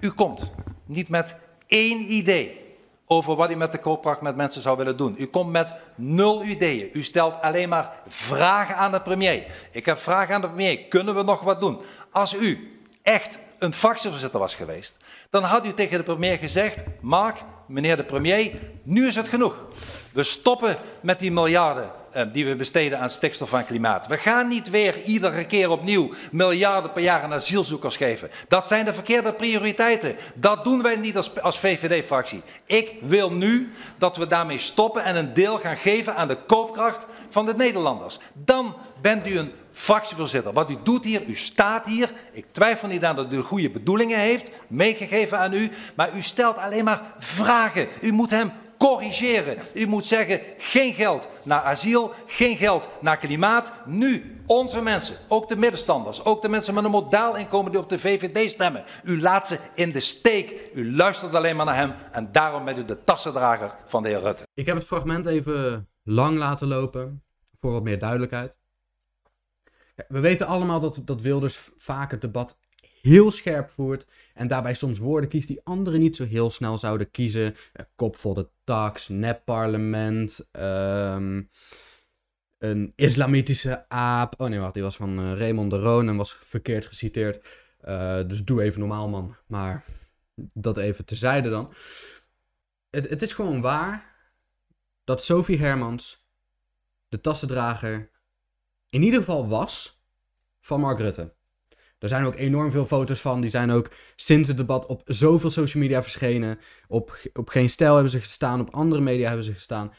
U 0.00 0.10
komt 0.10 0.52
niet 0.86 1.08
met 1.08 1.36
één 1.66 2.12
idee 2.12 2.63
over 3.06 3.36
wat 3.36 3.50
u 3.50 3.54
met 3.54 3.72
de 3.72 3.78
koopkracht 3.78 4.20
met 4.20 4.36
mensen 4.36 4.62
zou 4.62 4.76
willen 4.76 4.96
doen. 4.96 5.14
U 5.18 5.26
komt 5.26 5.50
met 5.50 5.74
nul 5.94 6.44
ideeën. 6.44 6.90
U 6.92 7.02
stelt 7.02 7.40
alleen 7.40 7.68
maar 7.68 7.92
vragen 8.06 8.76
aan 8.76 8.92
de 8.92 9.00
premier. 9.00 9.44
Ik 9.70 9.86
heb 9.86 9.98
vragen 9.98 10.34
aan 10.34 10.40
de 10.40 10.48
premier. 10.48 10.78
Kunnen 10.78 11.14
we 11.14 11.22
nog 11.22 11.40
wat 11.40 11.60
doen? 11.60 11.80
Als 12.10 12.34
u 12.34 12.78
echt 13.02 13.38
een 13.64 13.74
fractievoorzitter 13.74 14.40
was 14.40 14.54
geweest, 14.54 14.96
dan 15.30 15.42
had 15.42 15.66
u 15.66 15.74
tegen 15.74 15.98
de 15.98 16.04
premier 16.04 16.38
gezegd: 16.38 16.82
Mark, 17.00 17.42
meneer 17.66 17.96
de 17.96 18.04
premier, 18.04 18.52
nu 18.82 19.06
is 19.06 19.14
het 19.14 19.28
genoeg. 19.28 19.66
We 20.12 20.24
stoppen 20.24 20.76
met 21.00 21.18
die 21.18 21.32
miljarden 21.32 21.90
eh, 22.14 22.24
die 22.32 22.46
we 22.46 22.56
besteden 22.56 22.98
aan 22.98 23.10
stikstof 23.10 23.52
en 23.52 23.66
klimaat. 23.66 24.06
We 24.06 24.16
gaan 24.16 24.48
niet 24.48 24.70
weer 24.70 25.02
iedere 25.02 25.46
keer 25.46 25.70
opnieuw 25.70 26.10
miljarden 26.30 26.92
per 26.92 27.02
jaar 27.02 27.22
aan 27.22 27.32
asielzoekers 27.32 27.96
geven. 27.96 28.30
Dat 28.48 28.68
zijn 28.68 28.84
de 28.84 28.94
verkeerde 28.94 29.32
prioriteiten. 29.32 30.16
Dat 30.34 30.64
doen 30.64 30.82
wij 30.82 30.96
niet 30.96 31.16
als, 31.16 31.40
als 31.40 31.58
VVD-fractie. 31.58 32.42
Ik 32.64 32.94
wil 33.00 33.32
nu 33.32 33.72
dat 33.98 34.16
we 34.16 34.26
daarmee 34.26 34.58
stoppen 34.58 35.04
en 35.04 35.16
een 35.16 35.34
deel 35.34 35.58
gaan 35.58 35.76
geven 35.76 36.16
aan 36.16 36.28
de 36.28 36.36
koopkracht 36.46 37.06
van 37.28 37.46
de 37.46 37.54
Nederlanders. 37.54 38.18
Dan 38.32 38.76
bent 39.00 39.28
u 39.28 39.38
een 39.38 39.52
fractievoorzitter. 39.74 40.52
Wat 40.52 40.70
u 40.70 40.76
doet 40.82 41.04
hier, 41.04 41.22
u 41.26 41.34
staat 41.34 41.86
hier. 41.86 42.12
Ik 42.32 42.46
twijfel 42.50 42.88
niet 42.88 43.04
aan 43.04 43.16
dat 43.16 43.26
u 43.26 43.36
de 43.36 43.42
goede 43.42 43.70
bedoelingen 43.70 44.18
heeft, 44.18 44.50
meegegeven 44.68 45.38
aan 45.38 45.52
u. 45.52 45.70
Maar 45.96 46.16
u 46.16 46.22
stelt 46.22 46.56
alleen 46.56 46.84
maar 46.84 47.14
vragen. 47.18 47.88
U 48.00 48.12
moet 48.12 48.30
hem 48.30 48.52
corrigeren. 48.78 49.58
U 49.74 49.86
moet 49.86 50.06
zeggen, 50.06 50.40
geen 50.58 50.94
geld 50.94 51.28
naar 51.42 51.62
asiel, 51.62 52.12
geen 52.26 52.56
geld 52.56 52.88
naar 53.00 53.16
klimaat. 53.16 53.72
Nu, 53.84 54.40
onze 54.46 54.82
mensen, 54.82 55.16
ook 55.28 55.48
de 55.48 55.56
middenstanders, 55.56 56.24
ook 56.24 56.42
de 56.42 56.48
mensen 56.48 56.74
met 56.74 56.84
een 56.84 56.90
modaal 56.90 57.36
inkomen 57.36 57.70
die 57.70 57.80
op 57.80 57.88
de 57.88 57.98
VVD 57.98 58.50
stemmen. 58.50 58.84
U 59.04 59.20
laat 59.20 59.46
ze 59.46 59.58
in 59.74 59.92
de 59.92 60.00
steek. 60.00 60.70
U 60.74 60.94
luistert 60.94 61.34
alleen 61.34 61.56
maar 61.56 61.66
naar 61.66 61.76
hem 61.76 61.92
en 62.12 62.28
daarom 62.32 62.64
bent 62.64 62.78
u 62.78 62.84
de 62.84 63.02
tassendrager 63.02 63.74
van 63.86 64.02
de 64.02 64.08
heer 64.08 64.20
Rutte. 64.20 64.46
Ik 64.54 64.66
heb 64.66 64.76
het 64.76 64.86
fragment 64.86 65.26
even 65.26 65.88
lang 66.02 66.38
laten 66.38 66.66
lopen 66.68 67.22
voor 67.56 67.72
wat 67.72 67.82
meer 67.82 67.98
duidelijkheid. 67.98 68.58
We 70.08 70.20
weten 70.20 70.46
allemaal 70.46 70.80
dat, 70.80 71.00
dat 71.04 71.20
Wilders 71.20 71.70
vaak 71.76 72.10
het 72.10 72.20
debat 72.20 72.58
heel 73.00 73.30
scherp 73.30 73.70
voert 73.70 74.06
en 74.34 74.48
daarbij 74.48 74.74
soms 74.74 74.98
woorden 74.98 75.30
kiest 75.30 75.48
die 75.48 75.60
anderen 75.64 76.00
niet 76.00 76.16
zo 76.16 76.24
heel 76.24 76.50
snel 76.50 76.78
zouden 76.78 77.10
kiezen. 77.10 77.54
Eh, 77.72 77.84
Kop 77.96 78.16
voor 78.16 78.34
de 78.34 78.48
tax, 78.64 79.08
nepparlement, 79.08 80.48
ehm 80.50 81.42
een 82.64 82.92
islamitische 82.96 83.88
aap. 83.88 84.34
Oh 84.40 84.48
nee, 84.48 84.58
wacht, 84.58 84.74
die 84.74 84.82
was 84.82 84.96
van 84.96 85.18
eh, 85.18 85.38
Raymond 85.38 85.70
de 85.70 85.78
Roon 85.78 86.08
en 86.08 86.16
was 86.16 86.32
verkeerd 86.42 86.86
geciteerd. 86.86 87.46
Eh, 87.80 88.20
dus 88.26 88.44
doe 88.44 88.62
even 88.62 88.80
normaal, 88.80 89.08
man. 89.08 89.36
Maar 89.46 89.84
dat 90.34 90.76
even 90.76 91.04
terzijde 91.04 91.48
dan. 91.48 91.74
Het, 92.90 93.08
het 93.08 93.22
is 93.22 93.32
gewoon 93.32 93.60
waar 93.60 94.14
dat 95.04 95.24
Sophie 95.24 95.58
Hermans 95.58 96.26
de 97.08 97.20
tassendrager 97.20 98.10
in 98.94 99.02
ieder 99.02 99.18
geval 99.18 99.48
was 99.48 100.02
van 100.60 100.80
Mark 100.80 100.98
Rutte. 100.98 101.34
Er 101.98 102.08
zijn 102.08 102.24
ook 102.24 102.34
enorm 102.34 102.70
veel 102.70 102.86
foto's 102.86 103.20
van. 103.20 103.40
Die 103.40 103.50
zijn 103.50 103.70
ook 103.70 103.90
sinds 104.16 104.48
het 104.48 104.56
debat 104.56 104.86
op 104.86 105.02
zoveel 105.04 105.50
social 105.50 105.82
media 105.82 106.02
verschenen. 106.02 106.58
Op, 106.88 107.18
op 107.32 107.48
Geen 107.48 107.68
Stijl 107.68 107.92
hebben 107.92 108.10
ze 108.10 108.20
gestaan. 108.20 108.60
Op 108.60 108.74
andere 108.74 109.00
media 109.00 109.26
hebben 109.26 109.44
ze 109.44 109.52
gestaan. 109.52 109.92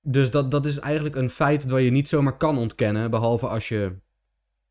Dus 0.00 0.30
dat, 0.30 0.50
dat 0.50 0.66
is 0.66 0.78
eigenlijk 0.78 1.16
een 1.16 1.30
feit 1.30 1.68
dat 1.68 1.82
je 1.82 1.90
niet 1.90 2.08
zomaar 2.08 2.36
kan 2.36 2.58
ontkennen. 2.58 3.10
Behalve 3.10 3.46
als 3.46 3.68
je 3.68 3.98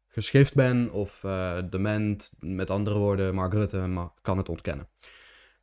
geschift 0.08 0.54
bent 0.54 0.92
of 0.92 1.24
eh, 1.24 1.58
dement. 1.70 2.32
Met 2.40 2.70
andere 2.70 2.98
woorden, 2.98 3.36
Mark 3.36 3.54
Rutte 3.54 4.12
kan 4.22 4.38
het 4.38 4.50
ontkennen. 4.50 4.90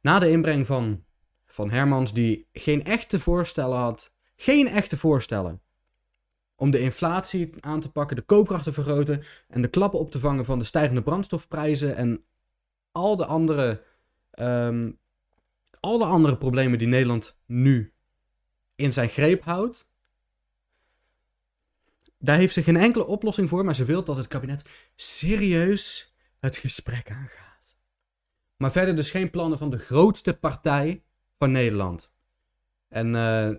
Na 0.00 0.18
de 0.18 0.30
inbreng 0.30 0.66
van, 0.66 1.04
van 1.46 1.70
Hermans, 1.70 2.12
die 2.12 2.48
geen 2.52 2.84
echte 2.84 3.20
voorstellen 3.20 3.78
had. 3.78 4.12
Geen 4.36 4.68
echte 4.68 4.96
voorstellen 4.96 5.62
om 6.58 6.70
de 6.70 6.78
inflatie 6.78 7.50
aan 7.60 7.80
te 7.80 7.90
pakken, 7.90 8.16
de 8.16 8.22
koopkracht 8.22 8.64
te 8.64 8.72
vergroten 8.72 9.22
en 9.48 9.62
de 9.62 9.68
klappen 9.68 9.98
op 9.98 10.10
te 10.10 10.18
vangen 10.18 10.44
van 10.44 10.58
de 10.58 10.64
stijgende 10.64 11.02
brandstofprijzen 11.02 11.96
en 11.96 12.24
al 12.92 13.16
de 13.16 13.26
andere, 13.26 13.82
de 14.30 14.94
andere 15.80 16.36
problemen 16.36 16.78
die 16.78 16.88
Nederland 16.88 17.36
nu 17.46 17.92
in 18.74 18.92
zijn 18.92 19.08
greep 19.08 19.44
houdt. 19.44 19.88
Daar 22.18 22.36
heeft 22.36 22.54
ze 22.54 22.62
geen 22.62 22.76
enkele 22.76 23.06
oplossing 23.06 23.48
voor, 23.48 23.64
maar 23.64 23.74
ze 23.74 23.84
wil 23.84 24.04
dat 24.04 24.16
het 24.16 24.28
kabinet 24.28 24.64
serieus 24.94 26.14
het 26.38 26.56
gesprek 26.56 27.10
aangaat. 27.10 27.76
Maar 28.56 28.72
verder 28.72 28.96
dus 28.96 29.10
geen 29.10 29.30
plannen 29.30 29.58
van 29.58 29.70
de 29.70 29.78
grootste 29.78 30.38
partij 30.38 31.02
van 31.38 31.50
Nederland. 31.50 32.12
En 32.88 33.14
eh, 33.14 33.50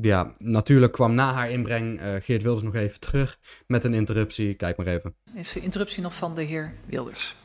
ja, 0.00 0.34
natuurlijk 0.38 0.92
kwam 0.92 1.14
na 1.14 1.32
haar 1.32 1.50
inbreng 1.50 2.00
eh, 2.00 2.14
Geert 2.22 2.42
Wilders 2.42 2.62
nog 2.62 2.74
even 2.74 3.00
terug 3.00 3.38
met 3.66 3.84
een 3.84 3.94
interruptie. 3.94 4.54
Kijk 4.54 4.76
maar 4.76 4.86
even. 4.86 5.14
Is 5.34 5.52
de 5.52 5.60
interruptie 5.60 6.02
nog 6.02 6.14
van 6.14 6.34
de 6.34 6.42
heer 6.42 6.74
Wilders? 6.84 7.36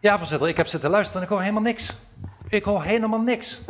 Ja, 0.00 0.18
voorzitter, 0.18 0.48
ik 0.48 0.56
heb 0.56 0.66
zitten 0.66 0.90
luisteren 0.90 1.20
en 1.20 1.26
ik 1.26 1.32
hoor 1.32 1.42
helemaal 1.42 1.62
niks. 1.62 1.96
Ik 2.48 2.64
hoor 2.64 2.82
helemaal 2.82 3.20
niks. 3.20 3.62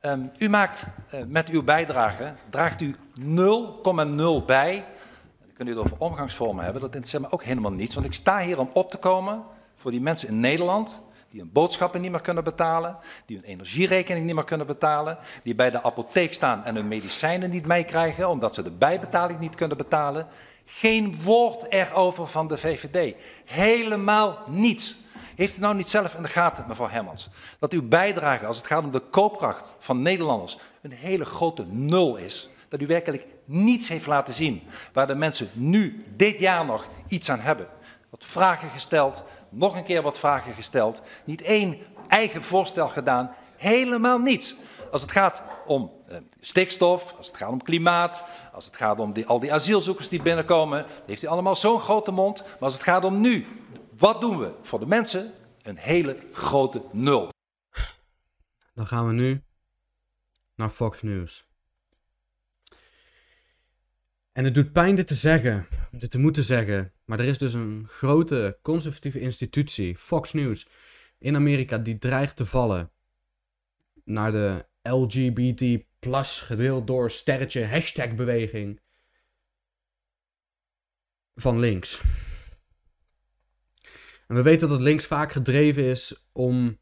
Ehm, 0.00 0.20
u 0.38 0.48
maakt 0.48 0.86
eh, 1.10 1.20
met 1.26 1.48
uw 1.48 1.62
bijdrage, 1.62 2.34
draagt 2.50 2.80
u 2.80 2.96
0,0 3.14 4.44
bij. 4.46 4.74
Dan 4.74 5.52
kunt 5.52 5.54
kunnen 5.54 5.74
jullie 5.74 5.82
het 5.82 5.92
over 5.92 5.96
omgangsvormen 5.98 6.64
hebben. 6.64 6.82
Dat 6.82 6.94
interesseert 6.94 7.22
me 7.22 7.32
ook 7.32 7.42
helemaal 7.42 7.72
niets. 7.72 7.94
Want 7.94 8.06
ik 8.06 8.12
sta 8.12 8.40
hier 8.40 8.58
om 8.58 8.70
op 8.72 8.90
te 8.90 8.98
komen 8.98 9.42
voor 9.76 9.90
die 9.90 10.00
mensen 10.00 10.28
in 10.28 10.40
Nederland 10.40 11.02
die 11.30 11.40
hun 11.40 11.52
boodschappen 11.52 12.00
niet 12.00 12.10
meer 12.10 12.20
kunnen 12.20 12.44
betalen, 12.44 12.96
die 13.26 13.36
hun 13.36 13.46
energierekening 13.46 14.26
niet 14.26 14.34
meer 14.34 14.44
kunnen 14.44 14.66
betalen, 14.66 15.18
die 15.42 15.54
bij 15.54 15.70
de 15.70 15.82
apotheek 15.82 16.34
staan 16.34 16.64
en 16.64 16.74
hun 16.74 16.88
medicijnen 16.88 17.50
niet 17.50 17.66
meekrijgen 17.66 18.28
omdat 18.28 18.54
ze 18.54 18.62
de 18.62 18.70
bijbetaling 18.70 19.40
niet 19.40 19.54
kunnen 19.54 19.76
betalen. 19.76 20.26
Geen 20.64 21.22
woord 21.22 21.72
erover 21.72 22.26
van 22.26 22.48
de 22.48 22.58
VVD. 22.58 23.14
Helemaal 23.44 24.38
niets. 24.46 24.96
Heeft 25.34 25.56
u 25.56 25.60
nou 25.60 25.74
niet 25.74 25.88
zelf 25.88 26.14
in 26.14 26.22
de 26.22 26.28
gaten, 26.28 26.64
mevrouw 26.68 26.88
Hermans, 26.88 27.28
dat 27.58 27.72
uw 27.72 27.88
bijdrage 27.88 28.46
als 28.46 28.56
het 28.56 28.66
gaat 28.66 28.82
om 28.84 28.90
de 28.90 29.00
koopkracht 29.00 29.74
van 29.78 30.02
Nederlanders 30.02 30.58
een 30.82 30.92
hele 30.92 31.24
grote 31.24 31.64
nul 31.68 32.16
is? 32.16 32.50
Dat 32.68 32.80
u 32.80 32.86
werkelijk 32.86 33.26
niets 33.44 33.88
heeft 33.88 34.06
laten 34.06 34.34
zien 34.34 34.62
waar 34.92 35.06
de 35.06 35.14
mensen 35.14 35.48
nu, 35.52 36.04
dit 36.16 36.38
jaar 36.38 36.64
nog, 36.64 36.88
iets 37.08 37.30
aan 37.30 37.40
hebben. 37.40 37.66
Wat 38.10 38.24
vragen 38.24 38.70
gesteld, 38.70 39.24
nog 39.50 39.76
een 39.76 39.84
keer 39.84 40.02
wat 40.02 40.18
vragen 40.18 40.54
gesteld, 40.54 41.02
niet 41.24 41.42
één 41.42 41.78
eigen 42.08 42.42
voorstel 42.42 42.88
gedaan, 42.88 43.34
helemaal 43.56 44.18
niets. 44.18 44.56
Als 44.90 45.02
het 45.02 45.10
gaat 45.10 45.42
om 45.66 45.92
eh, 46.08 46.16
stikstof, 46.40 47.14
als 47.16 47.26
het 47.26 47.36
gaat 47.36 47.50
om 47.50 47.62
klimaat, 47.62 48.24
als 48.52 48.64
het 48.64 48.76
gaat 48.76 49.00
om 49.00 49.12
die, 49.12 49.26
al 49.26 49.40
die 49.40 49.52
asielzoekers 49.52 50.08
die 50.08 50.22
binnenkomen, 50.22 50.86
heeft 51.06 51.22
u 51.22 51.26
allemaal 51.26 51.56
zo'n 51.56 51.80
grote 51.80 52.12
mond. 52.12 52.42
Maar 52.42 52.56
als 52.58 52.74
het 52.74 52.82
gaat 52.82 53.04
om 53.04 53.20
nu, 53.20 53.46
wat 53.96 54.20
doen 54.20 54.38
we 54.38 54.52
voor 54.62 54.78
de 54.78 54.86
mensen? 54.86 55.32
Een 55.62 55.78
hele 55.78 56.16
grote 56.32 56.82
nul. 56.92 57.28
Dan 58.74 58.86
gaan 58.86 59.06
we 59.06 59.12
nu 59.12 59.42
naar 60.54 60.70
Fox 60.70 61.02
News. 61.02 61.44
En 64.32 64.44
het 64.44 64.54
doet 64.54 64.72
pijn 64.72 64.94
dit 64.94 65.06
te 65.06 65.14
zeggen, 65.14 65.66
te 66.08 66.18
moeten 66.18 66.44
zeggen, 66.44 66.92
maar 67.04 67.20
er 67.20 67.26
is 67.26 67.38
dus 67.38 67.54
een 67.54 67.86
grote 67.88 68.58
conservatieve 68.62 69.20
institutie, 69.20 69.96
Fox 69.96 70.32
News, 70.32 70.68
in 71.18 71.34
Amerika, 71.34 71.78
die 71.78 71.98
dreigt 71.98 72.36
te 72.36 72.46
vallen 72.46 72.90
naar 74.04 74.32
de 74.32 74.66
LGBT 74.82 75.84
plus 75.98 76.40
gedeeld 76.40 76.86
door 76.86 77.10
sterretje 77.10 77.66
hashtag 77.66 78.14
beweging 78.14 78.80
van 81.34 81.58
links. 81.58 82.02
En 84.26 84.36
we 84.36 84.42
weten 84.42 84.68
dat 84.68 84.80
links 84.80 85.06
vaak 85.06 85.32
gedreven 85.32 85.84
is 85.84 86.28
om, 86.32 86.78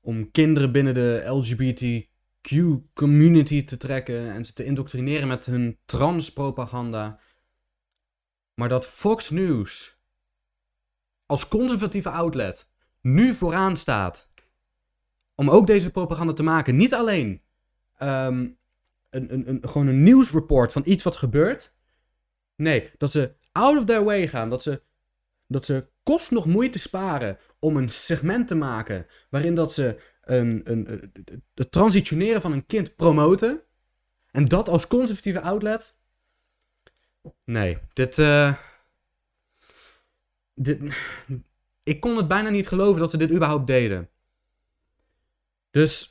om 0.00 0.30
kinderen 0.30 0.72
binnen 0.72 0.94
de 0.94 1.22
LGBTQ-community 1.26 3.64
te 3.64 3.76
trekken 3.76 4.32
en 4.32 4.44
ze 4.44 4.52
te 4.52 4.64
indoctrineren 4.64 5.28
met 5.28 5.46
hun 5.46 5.78
transpropaganda. 5.84 7.20
Maar 8.54 8.68
dat 8.68 8.86
Fox 8.86 9.30
News 9.30 9.98
als 11.26 11.48
conservatieve 11.48 12.10
outlet 12.10 12.68
nu 13.00 13.34
vooraan 13.34 13.76
staat 13.76 14.30
om 15.34 15.50
ook 15.50 15.66
deze 15.66 15.90
propaganda 15.90 16.32
te 16.32 16.42
maken. 16.42 16.76
Niet 16.76 16.94
alleen 16.94 17.42
ehm, 17.96 18.48
een, 19.10 19.32
een, 19.32 19.48
een, 19.48 19.68
gewoon 19.68 19.86
een 19.86 20.02
nieuwsreport 20.02 20.72
van 20.72 20.82
iets 20.84 21.02
wat 21.02 21.16
gebeurt. 21.16 21.74
Nee, 22.56 22.90
dat 22.98 23.10
ze 23.10 23.34
out 23.52 23.78
of 23.78 23.84
their 23.84 24.04
way 24.04 24.28
gaan. 24.28 24.50
Dat 24.50 24.62
ze, 24.62 24.82
dat 25.46 25.64
ze 25.66 25.88
kost 26.02 26.30
nog 26.30 26.46
moeite 26.46 26.78
sparen 26.78 27.38
om 27.58 27.76
een 27.76 27.90
segment 27.90 28.48
te 28.48 28.54
maken 28.54 29.06
waarin 29.30 29.54
dat 29.54 29.74
ze 29.74 30.02
een, 30.20 30.60
een, 30.64 31.12
het 31.54 31.72
transitioneren 31.72 32.40
van 32.40 32.52
een 32.52 32.66
kind 32.66 32.96
promoten. 32.96 33.62
En 34.30 34.48
dat 34.48 34.68
als 34.68 34.86
conservatieve 34.86 35.40
outlet. 35.40 35.96
Nee, 37.44 37.78
dit, 37.92 38.18
uh, 38.18 38.54
dit. 40.54 40.80
Ik 41.82 42.00
kon 42.00 42.16
het 42.16 42.28
bijna 42.28 42.48
niet 42.48 42.68
geloven 42.68 43.00
dat 43.00 43.10
ze 43.10 43.16
dit 43.16 43.30
überhaupt 43.30 43.66
deden. 43.66 44.08
Dus 45.70 46.08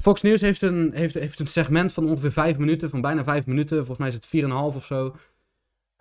Fox 0.00 0.22
News 0.22 0.40
heeft 0.40 0.62
een, 0.62 0.90
heeft, 0.94 1.14
heeft 1.14 1.38
een 1.38 1.46
segment 1.46 1.92
van 1.92 2.08
ongeveer 2.08 2.32
5 2.32 2.58
minuten, 2.58 2.90
van 2.90 3.00
bijna 3.00 3.24
5 3.24 3.46
minuten, 3.46 3.76
volgens 3.76 3.98
mij 3.98 4.08
is 4.08 4.14
het 4.14 4.44
4,5 4.44 4.50
of 4.76 4.86
zo. 4.86 5.16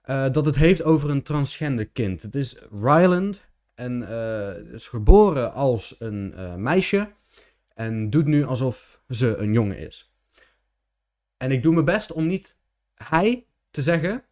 Uh, 0.05 0.31
dat 0.31 0.45
het 0.45 0.55
heeft 0.55 0.83
over 0.83 1.09
een 1.09 1.23
transgender 1.23 1.87
kind. 1.87 2.21
Het 2.21 2.35
is 2.35 2.57
Ryland 2.71 3.45
en 3.75 4.01
uh, 4.01 4.73
is 4.73 4.87
geboren 4.87 5.53
als 5.53 5.95
een 5.99 6.33
meisje 6.61 7.11
en 7.73 8.09
doet 8.09 8.25
nu 8.25 8.45
alsof 8.45 9.01
ze 9.09 9.35
een 9.35 9.53
jongen 9.53 9.77
is. 9.77 10.13
En 11.37 11.51
ik 11.51 11.63
doe 11.63 11.73
mijn 11.73 11.85
best 11.85 12.11
om 12.11 12.27
niet 12.27 12.57
hij 12.95 13.45
te 13.71 13.81
zeggen. 13.81 14.23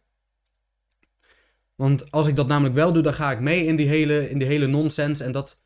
Want 1.80 2.10
als 2.10 2.26
ik 2.26 2.36
dat 2.36 2.46
namelijk 2.46 2.74
wel 2.74 2.92
doe, 2.92 3.02
dan 3.02 3.14
ga 3.14 3.30
ik 3.30 3.40
mee 3.40 3.64
in 3.64 3.76
die 3.76 3.88
hele, 3.88 4.30
in 4.30 4.38
die 4.38 4.46
hele 4.46 4.66
nonsens. 4.66 5.20
En 5.20 5.32
dat, 5.32 5.58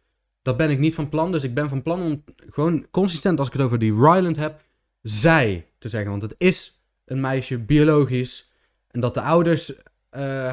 dat 0.42 0.56
ben 0.56 0.70
ik 0.70 0.78
niet 0.78 0.94
van 0.94 1.08
plan. 1.08 1.32
Dus 1.32 1.44
ik 1.44 1.54
ben 1.54 1.68
van 1.68 1.82
plan 1.82 2.02
om 2.02 2.24
gewoon 2.50 2.86
consistent, 2.90 3.38
als 3.38 3.46
ik 3.48 3.52
het 3.52 3.62
over 3.62 3.78
die 3.78 3.94
Ryland 3.94 4.36
heb, 4.36 4.60
zij 5.02 5.66
te 5.78 5.88
zeggen. 5.88 6.10
Want 6.10 6.22
het 6.22 6.34
is 6.38 6.80
een 7.04 7.20
meisje, 7.20 7.58
biologisch. 7.58 8.50
En 8.90 9.00
dat 9.00 9.14
de 9.14 9.20
ouders 9.20 9.70
uh, 9.70 9.78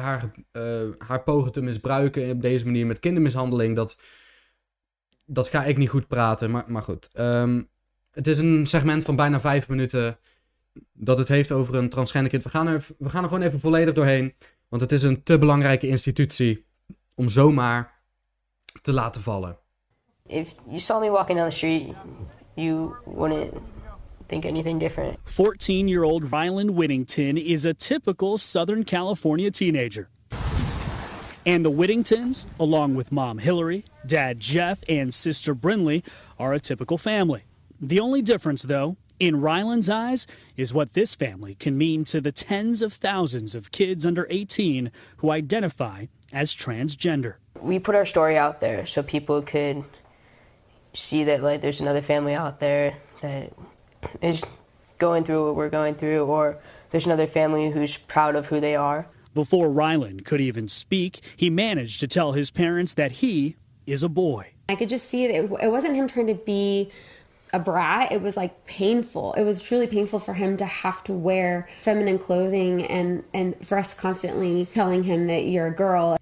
haar, 0.02 0.32
uh, 0.52 0.88
haar 0.98 1.22
pogen 1.22 1.52
te 1.52 1.62
misbruiken 1.62 2.30
op 2.30 2.42
deze 2.42 2.64
manier 2.64 2.86
met 2.86 3.00
kindermishandeling, 3.00 3.76
dat, 3.76 3.98
dat 5.26 5.48
ga 5.48 5.64
ik 5.64 5.76
niet 5.76 5.90
goed 5.90 6.08
praten. 6.08 6.50
Maar, 6.50 6.64
maar 6.66 6.82
goed, 6.82 7.10
um, 7.18 7.68
het 8.10 8.26
is 8.26 8.38
een 8.38 8.66
segment 8.66 9.04
van 9.04 9.16
bijna 9.16 9.40
vijf 9.40 9.68
minuten 9.68 10.18
dat 10.92 11.18
het 11.18 11.28
heeft 11.28 11.52
over 11.52 11.74
een 11.74 11.88
transgender 11.88 12.30
kind. 12.30 12.42
We 12.42 12.48
gaan, 12.48 12.66
er, 12.66 12.86
we 12.98 13.08
gaan 13.08 13.22
er 13.22 13.28
gewoon 13.28 13.44
even 13.44 13.60
volledig 13.60 13.94
doorheen. 13.94 14.34
Want 14.72 14.84
het 14.84 14.92
is 14.92 15.02
een 15.02 15.22
te 15.22 15.38
belangrijke 15.38 15.88
institutie 15.88 16.66
om 17.16 17.28
zomaar 17.28 18.00
te 18.82 18.92
laten 18.92 19.22
vallen. 19.22 19.58
If 20.26 20.54
you 20.66 20.78
saw 20.78 21.00
me 21.00 21.10
walking 21.10 21.38
down 21.38 21.50
the 21.50 21.56
street, 21.56 21.94
you 22.54 22.94
wouldn't 23.04 23.52
think 24.26 24.44
anything 24.44 24.80
different. 24.80 25.18
14 25.24 25.88
year 25.88 26.02
old 26.02 26.22
Ryland 26.22 26.70
Whittington 26.70 27.36
is 27.36 27.64
a 27.66 27.74
typical 27.74 28.38
Southern 28.38 28.84
California 28.84 29.50
teenager. 29.50 30.08
And 31.46 31.64
the 31.64 31.72
Whittingtons, 31.72 32.46
along 32.58 32.96
with 32.96 33.10
mom 33.10 33.38
Hillary, 33.38 33.84
dad 34.06 34.40
Jeff, 34.40 34.78
and 34.88 35.12
sister 35.12 35.54
Brinley, 35.54 36.02
are 36.38 36.54
a 36.54 36.60
typical 36.60 36.98
family. 36.98 37.42
The 37.80 38.00
only 38.00 38.22
difference, 38.22 38.62
though, 38.62 38.96
in 39.22 39.40
Ryland's 39.40 39.88
eyes, 39.88 40.26
is 40.56 40.74
what 40.74 40.94
this 40.94 41.14
family 41.14 41.54
can 41.54 41.78
mean 41.78 42.02
to 42.06 42.20
the 42.20 42.32
tens 42.32 42.82
of 42.82 42.92
thousands 42.92 43.54
of 43.54 43.70
kids 43.70 44.04
under 44.04 44.26
18 44.28 44.90
who 45.18 45.30
identify 45.30 46.06
as 46.32 46.56
transgender. 46.56 47.34
We 47.60 47.78
put 47.78 47.94
our 47.94 48.04
story 48.04 48.36
out 48.36 48.60
there 48.60 48.84
so 48.84 49.00
people 49.00 49.40
could 49.40 49.84
see 50.92 51.22
that 51.22 51.40
like 51.40 51.60
there's 51.60 51.80
another 51.80 52.02
family 52.02 52.34
out 52.34 52.58
there 52.58 52.94
that 53.20 53.52
is 54.20 54.42
going 54.98 55.22
through 55.22 55.46
what 55.46 55.54
we're 55.54 55.70
going 55.70 55.94
through 55.94 56.24
or 56.24 56.58
there's 56.90 57.06
another 57.06 57.28
family 57.28 57.70
who's 57.70 57.96
proud 57.96 58.34
of 58.34 58.48
who 58.48 58.58
they 58.58 58.74
are. 58.74 59.06
Before 59.34 59.70
Ryland 59.70 60.24
could 60.24 60.40
even 60.40 60.66
speak, 60.66 61.20
he 61.36 61.48
managed 61.48 62.00
to 62.00 62.08
tell 62.08 62.32
his 62.32 62.50
parents 62.50 62.94
that 62.94 63.12
he 63.12 63.54
is 63.86 64.02
a 64.02 64.08
boy. 64.08 64.48
I 64.68 64.74
could 64.74 64.88
just 64.88 65.08
see 65.08 65.26
it. 65.26 65.48
It 65.62 65.70
wasn't 65.70 65.94
him 65.94 66.08
trying 66.08 66.26
to 66.26 66.34
be 66.34 66.90
a 67.52 67.58
brat. 67.58 68.12
It 68.12 68.22
was 68.22 68.36
like 68.36 68.54
painful. 68.64 69.34
It 69.34 69.44
was 69.44 69.62
truly 69.62 69.86
painful 69.86 70.18
for 70.18 70.34
him 70.34 70.56
to 70.56 70.64
have 70.64 71.02
to 71.04 71.12
wear 71.12 71.68
feminine 71.82 72.18
clothing 72.18 72.86
and, 72.86 73.22
and 73.32 73.54
for 73.66 73.78
us 73.78 73.94
constantly 73.94 74.66
telling 74.72 75.02
him 75.02 75.26
that 75.26 75.46
you're 75.46 75.66
a 75.66 75.74
girl. 75.74 76.16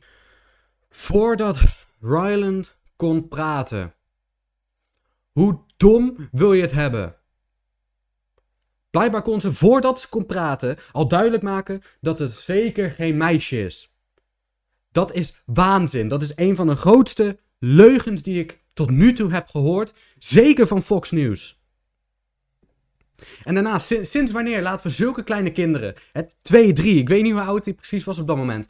Voordat 0.91 1.61
Ryland 2.01 2.77
kon 2.97 3.29
praten. 3.29 3.95
Hoe 5.33 5.59
dom 5.77 6.29
wil 6.33 6.53
je 6.53 6.63
het 6.63 6.73
hebben? 6.73 7.15
Blijkbaar 8.91 9.23
kon 9.23 9.41
ze 9.41 9.53
voordat 9.53 10.01
ze 10.01 10.09
kon 10.09 10.27
praten 10.27 10.79
al 10.93 11.09
duidelijk 11.09 11.43
maken 11.43 11.83
dat 12.01 12.19
het 12.19 12.33
zeker 12.33 12.91
geen 12.91 13.17
meisje 13.17 13.65
is. 13.65 13.95
Dat 14.93 15.13
is 15.13 15.43
waanzin. 15.47 16.09
Dat 16.09 16.23
is 16.23 16.33
een 16.37 16.57
van 16.57 16.67
de 16.67 16.77
grootste 16.77 17.39
leugens 17.59 18.23
die 18.23 18.41
ik 18.41 18.60
tot 18.73 18.91
nu 18.91 19.13
toe 19.13 19.33
heb 19.33 19.49
gehoord. 19.49 19.95
Zeker 20.19 20.67
van 20.67 20.83
Fox 20.83 21.11
News. 21.11 21.59
En 23.45 23.55
daarna, 23.55 23.79
sinds, 23.79 24.33
wanneer 24.33 24.63
laten 24.63 24.87
we 24.87 24.93
zulke 24.93 25.23
kleine 25.23 25.53
kinderen, 25.53 25.95
het 26.13 26.37
2, 26.43 26.73
3, 26.73 26.99
ik 26.99 27.09
weet 27.09 27.23
niet 27.23 27.33
hoe 27.33 27.43
oud 27.43 27.65
hij 27.65 27.75
precies 27.75 28.05
was 28.05 28.19
op 28.19 28.27
dat 28.27 28.37
moment. 28.37 28.67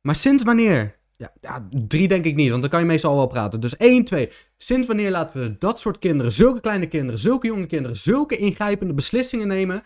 Maar 0.00 0.14
sinds 0.14 0.42
wanneer 0.42 0.98
ja, 1.18 1.32
ja, 1.40 1.68
drie 1.70 2.08
denk 2.08 2.24
ik 2.24 2.34
niet, 2.34 2.50
want 2.50 2.60
dan 2.60 2.70
kan 2.70 2.80
je 2.80 2.86
meestal 2.86 3.10
al 3.10 3.16
wel 3.16 3.26
praten. 3.26 3.60
Dus 3.60 3.76
één, 3.76 4.04
twee. 4.04 4.32
Sinds 4.56 4.86
wanneer 4.86 5.10
laten 5.10 5.40
we 5.40 5.58
dat 5.58 5.80
soort 5.80 5.98
kinderen, 5.98 6.32
zulke 6.32 6.60
kleine 6.60 6.86
kinderen, 6.86 7.20
zulke 7.20 7.46
jonge 7.46 7.66
kinderen, 7.66 7.96
zulke 7.96 8.36
ingrijpende 8.36 8.94
beslissingen 8.94 9.48
nemen, 9.48 9.82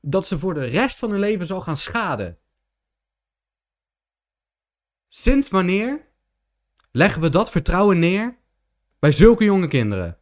dat 0.00 0.26
ze 0.26 0.38
voor 0.38 0.54
de 0.54 0.64
rest 0.64 0.98
van 0.98 1.10
hun 1.10 1.20
leven 1.20 1.46
zal 1.46 1.60
gaan 1.60 1.76
schaden? 1.76 2.38
Sinds 5.08 5.48
wanneer 5.48 6.06
leggen 6.92 7.22
we 7.22 7.28
dat 7.28 7.50
vertrouwen 7.50 7.98
neer 7.98 8.37
bij 8.98 9.12
zulke 9.12 9.44
jonge 9.44 9.68
kinderen? 9.68 10.18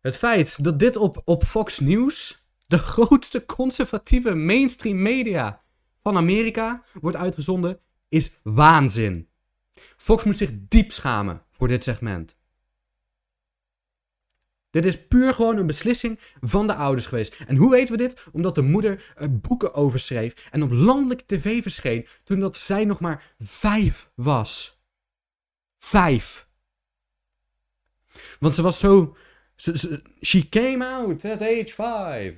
Het 0.00 0.16
feit 0.16 0.64
dat 0.64 0.78
dit 0.78 0.96
op, 0.96 1.22
op 1.24 1.44
Fox 1.44 1.80
News 1.80 2.46
de 2.66 2.78
grootste 2.92 3.46
conservatieve 3.46 4.34
mainstream 4.34 5.02
media 5.02 5.62
van 5.98 6.16
Amerika 6.16 6.84
wordt 6.92 7.16
uitgezonden, 7.16 7.80
is 8.08 8.40
waanzin. 8.42 9.28
Fox 9.96 10.24
moet 10.24 10.38
zich 10.38 10.50
diep 10.54 10.92
schamen 10.92 11.42
voor 11.50 11.68
dit 11.68 11.84
segment. 11.84 12.37
Dit 14.70 14.84
is 14.84 15.06
puur 15.06 15.34
gewoon 15.34 15.56
een 15.56 15.66
beslissing 15.66 16.18
van 16.40 16.66
de 16.66 16.74
ouders 16.74 17.06
geweest. 17.06 17.36
En 17.46 17.56
hoe 17.56 17.70
weten 17.70 17.96
we 17.96 18.02
dit? 18.02 18.26
Omdat 18.32 18.54
de 18.54 18.62
moeder 18.62 19.12
er 19.16 19.38
boeken 19.40 19.74
over 19.74 20.00
schreef 20.00 20.48
en 20.50 20.62
op 20.62 20.70
landelijke 20.70 21.24
tv 21.26 21.62
verscheen 21.62 22.06
toen 22.24 22.40
dat 22.40 22.56
zij 22.56 22.84
nog 22.84 23.00
maar 23.00 23.34
vijf 23.38 24.10
was. 24.14 24.80
Vijf. 25.76 26.48
Want 28.38 28.54
ze 28.54 28.62
was 28.62 28.78
zo. 28.78 29.16
She 30.20 30.48
came 30.48 30.86
out 30.86 31.24
at 31.24 31.42
age 31.42 31.64
five. 31.64 32.36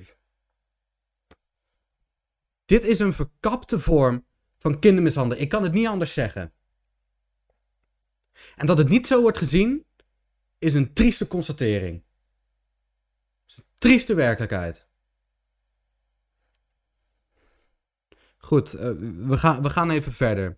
Dit 2.65 2.83
is 2.83 2.99
een 2.99 3.13
verkapte 3.13 3.79
vorm 3.79 4.25
van 4.57 4.79
kindermishandeling. 4.79 5.43
Ik 5.43 5.49
kan 5.49 5.63
het 5.63 5.73
niet 5.73 5.87
anders 5.87 6.13
zeggen. 6.13 6.53
En 8.55 8.65
dat 8.65 8.77
het 8.77 8.89
niet 8.89 9.07
zo 9.07 9.21
wordt 9.21 9.37
gezien, 9.37 9.85
is 10.57 10.73
een 10.73 10.93
trieste 10.93 11.27
constatering. 11.27 12.03
Is 13.51 13.57
een 13.57 13.63
trieste 13.77 14.13
werkelijkheid. 14.13 14.85
Goed, 18.37 18.75
uh, 18.75 18.81
we, 19.27 19.37
gaan, 19.37 19.61
we 19.61 19.69
gaan 19.69 19.89
even 19.89 20.11
verder. 20.11 20.57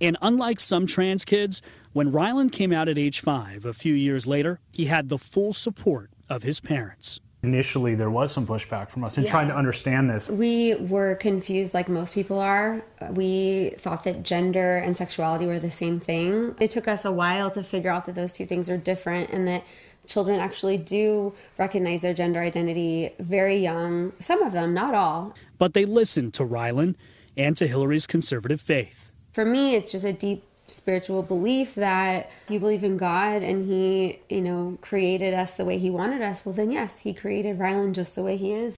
And 0.00 0.16
unlike 0.20 0.60
some 0.60 0.86
trans 0.86 1.24
kids, 1.24 1.62
when 1.92 2.12
Ryland 2.12 2.52
came 2.52 2.72
out 2.72 2.88
at 2.88 2.96
age 2.98 3.20
five, 3.20 3.64
a 3.64 3.72
few 3.72 3.94
years 3.94 4.26
later, 4.26 4.60
he 4.70 4.86
had 4.86 5.08
the 5.08 5.18
full 5.18 5.52
support 5.52 6.10
of 6.28 6.42
his 6.42 6.60
parents. 6.60 7.20
Initially, 7.42 7.94
there 7.94 8.10
was 8.10 8.32
some 8.32 8.46
pushback 8.46 8.88
from 8.88 9.04
us 9.04 9.16
in 9.16 9.22
Yeah. 9.24 9.30
trying 9.30 9.48
to 9.48 9.54
understand 9.56 10.10
this. 10.10 10.28
We 10.28 10.74
were 10.74 11.14
confused 11.16 11.72
like 11.72 11.88
most 11.88 12.14
people 12.14 12.38
are. 12.40 12.82
We 13.10 13.74
thought 13.78 14.02
that 14.04 14.24
gender 14.24 14.76
and 14.84 14.96
sexuality 14.96 15.46
were 15.46 15.60
the 15.60 15.70
same 15.70 16.00
thing. 16.00 16.54
It 16.60 16.70
took 16.70 16.88
us 16.88 17.04
a 17.04 17.12
while 17.12 17.50
to 17.52 17.62
figure 17.62 17.90
out 17.92 18.04
that 18.06 18.14
those 18.14 18.34
two 18.34 18.44
things 18.46 18.68
are 18.68 18.76
different 18.76 19.30
and 19.30 19.46
that 19.46 19.62
children 20.08 20.40
actually 20.40 20.78
do 20.78 21.32
recognize 21.58 22.00
their 22.00 22.14
gender 22.14 22.40
identity 22.40 23.12
very 23.20 23.58
young. 23.58 24.12
Some 24.20 24.42
of 24.42 24.52
them, 24.52 24.74
not 24.74 24.94
all. 24.94 25.34
But 25.58 25.74
they 25.74 25.84
listened 25.84 26.34
to 26.34 26.44
Rylan 26.44 26.94
and 27.36 27.56
to 27.56 27.66
Hillary's 27.66 28.06
conservative 28.06 28.60
faith. 28.60 29.12
For 29.32 29.44
me, 29.44 29.74
it's 29.76 29.92
just 29.92 30.04
a 30.04 30.12
deep 30.12 30.42
spiritual 30.66 31.22
belief 31.22 31.74
that 31.76 32.30
you 32.48 32.58
believe 32.58 32.84
in 32.84 32.96
God 32.96 33.42
and 33.42 33.66
He, 33.66 34.18
you 34.28 34.40
know, 34.40 34.78
created 34.80 35.34
us 35.34 35.54
the 35.54 35.64
way 35.64 35.78
He 35.78 35.90
wanted 35.90 36.22
us. 36.22 36.44
Well, 36.44 36.54
then, 36.54 36.70
yes, 36.70 37.00
He 37.00 37.14
created 37.14 37.58
Rylan 37.58 37.92
just 37.92 38.14
the 38.14 38.22
way 38.22 38.36
He 38.36 38.52
is. 38.52 38.74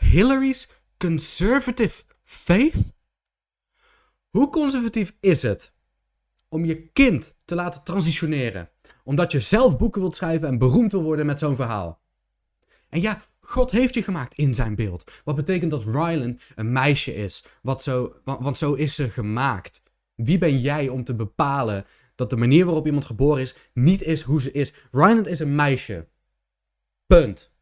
Hillary's 0.00 0.66
conservative 0.98 2.04
faith? 2.24 2.92
Hoe 4.30 4.50
conservatief 4.50 5.12
is 5.20 5.42
het 5.42 5.72
om 6.48 6.64
je 6.64 6.88
kind 6.92 7.34
te 7.44 7.54
laten 7.54 7.82
transitioneren? 7.82 8.70
Omdat 9.08 9.32
je 9.32 9.40
zelf 9.40 9.76
boeken 9.76 10.00
wilt 10.00 10.16
schrijven 10.16 10.48
en 10.48 10.58
beroemd 10.58 10.92
wil 10.92 11.02
worden 11.02 11.26
met 11.26 11.38
zo'n 11.38 11.56
verhaal. 11.56 12.00
En 12.88 13.00
ja, 13.00 13.22
God 13.40 13.70
heeft 13.70 13.94
je 13.94 14.02
gemaakt 14.02 14.34
in 14.34 14.54
zijn 14.54 14.74
beeld. 14.74 15.12
Wat 15.24 15.36
betekent 15.36 15.70
dat 15.70 15.84
Ryland 15.84 16.40
een 16.54 16.72
meisje 16.72 17.14
is? 17.14 17.44
Wat 17.62 17.82
zo, 17.82 18.20
want, 18.24 18.42
want 18.42 18.58
zo 18.58 18.74
is 18.74 18.94
ze 18.94 19.10
gemaakt. 19.10 19.82
Wie 20.14 20.38
ben 20.38 20.60
jij 20.60 20.88
om 20.88 21.04
te 21.04 21.14
bepalen 21.14 21.86
dat 22.14 22.30
de 22.30 22.36
manier 22.36 22.64
waarop 22.64 22.86
iemand 22.86 23.04
geboren 23.04 23.42
is 23.42 23.56
niet 23.72 24.02
is 24.02 24.22
hoe 24.22 24.40
ze 24.40 24.52
is? 24.52 24.74
Ryland 24.90 25.26
is 25.26 25.38
een 25.38 25.54
meisje. 25.54 26.08
Punt. 27.06 27.52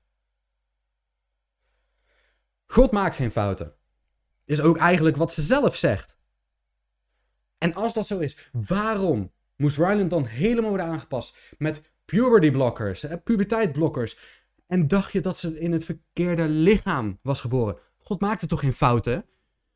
God 2.67 2.91
maakt 2.91 3.17
geen 3.17 3.31
fouten. 3.31 3.75
Is 4.45 4.61
ook 4.61 4.77
eigenlijk 4.77 5.17
wat 5.17 5.33
ze 5.33 5.43
zelf 5.43 5.77
zegt. 5.77 6.19
En 7.59 7.75
als 7.75 7.95
dat 7.95 8.07
zo 8.07 8.19
is, 8.19 8.51
waarom 8.53 9.35
moest 9.57 9.77
Ryland 9.77 10.11
dan 10.11 10.25
helemaal 10.25 10.69
worden 10.69 10.87
aangepast 10.87 11.39
met 11.59 11.83
puberty 12.05 12.51
blockers? 13.71 14.19
En 14.67 14.89
dacht 14.89 15.13
je 15.13 15.21
dat 15.21 15.39
ze 15.39 15.61
in 15.61 15.73
het 15.73 15.85
verkeerde 15.85 16.49
lichaam 16.49 17.19
was 17.23 17.41
geboren? 17.41 17.79
God 17.99 18.21
maakte 18.21 18.47
toch 18.47 18.61
geen 18.61 18.73
fouten? 18.73 19.25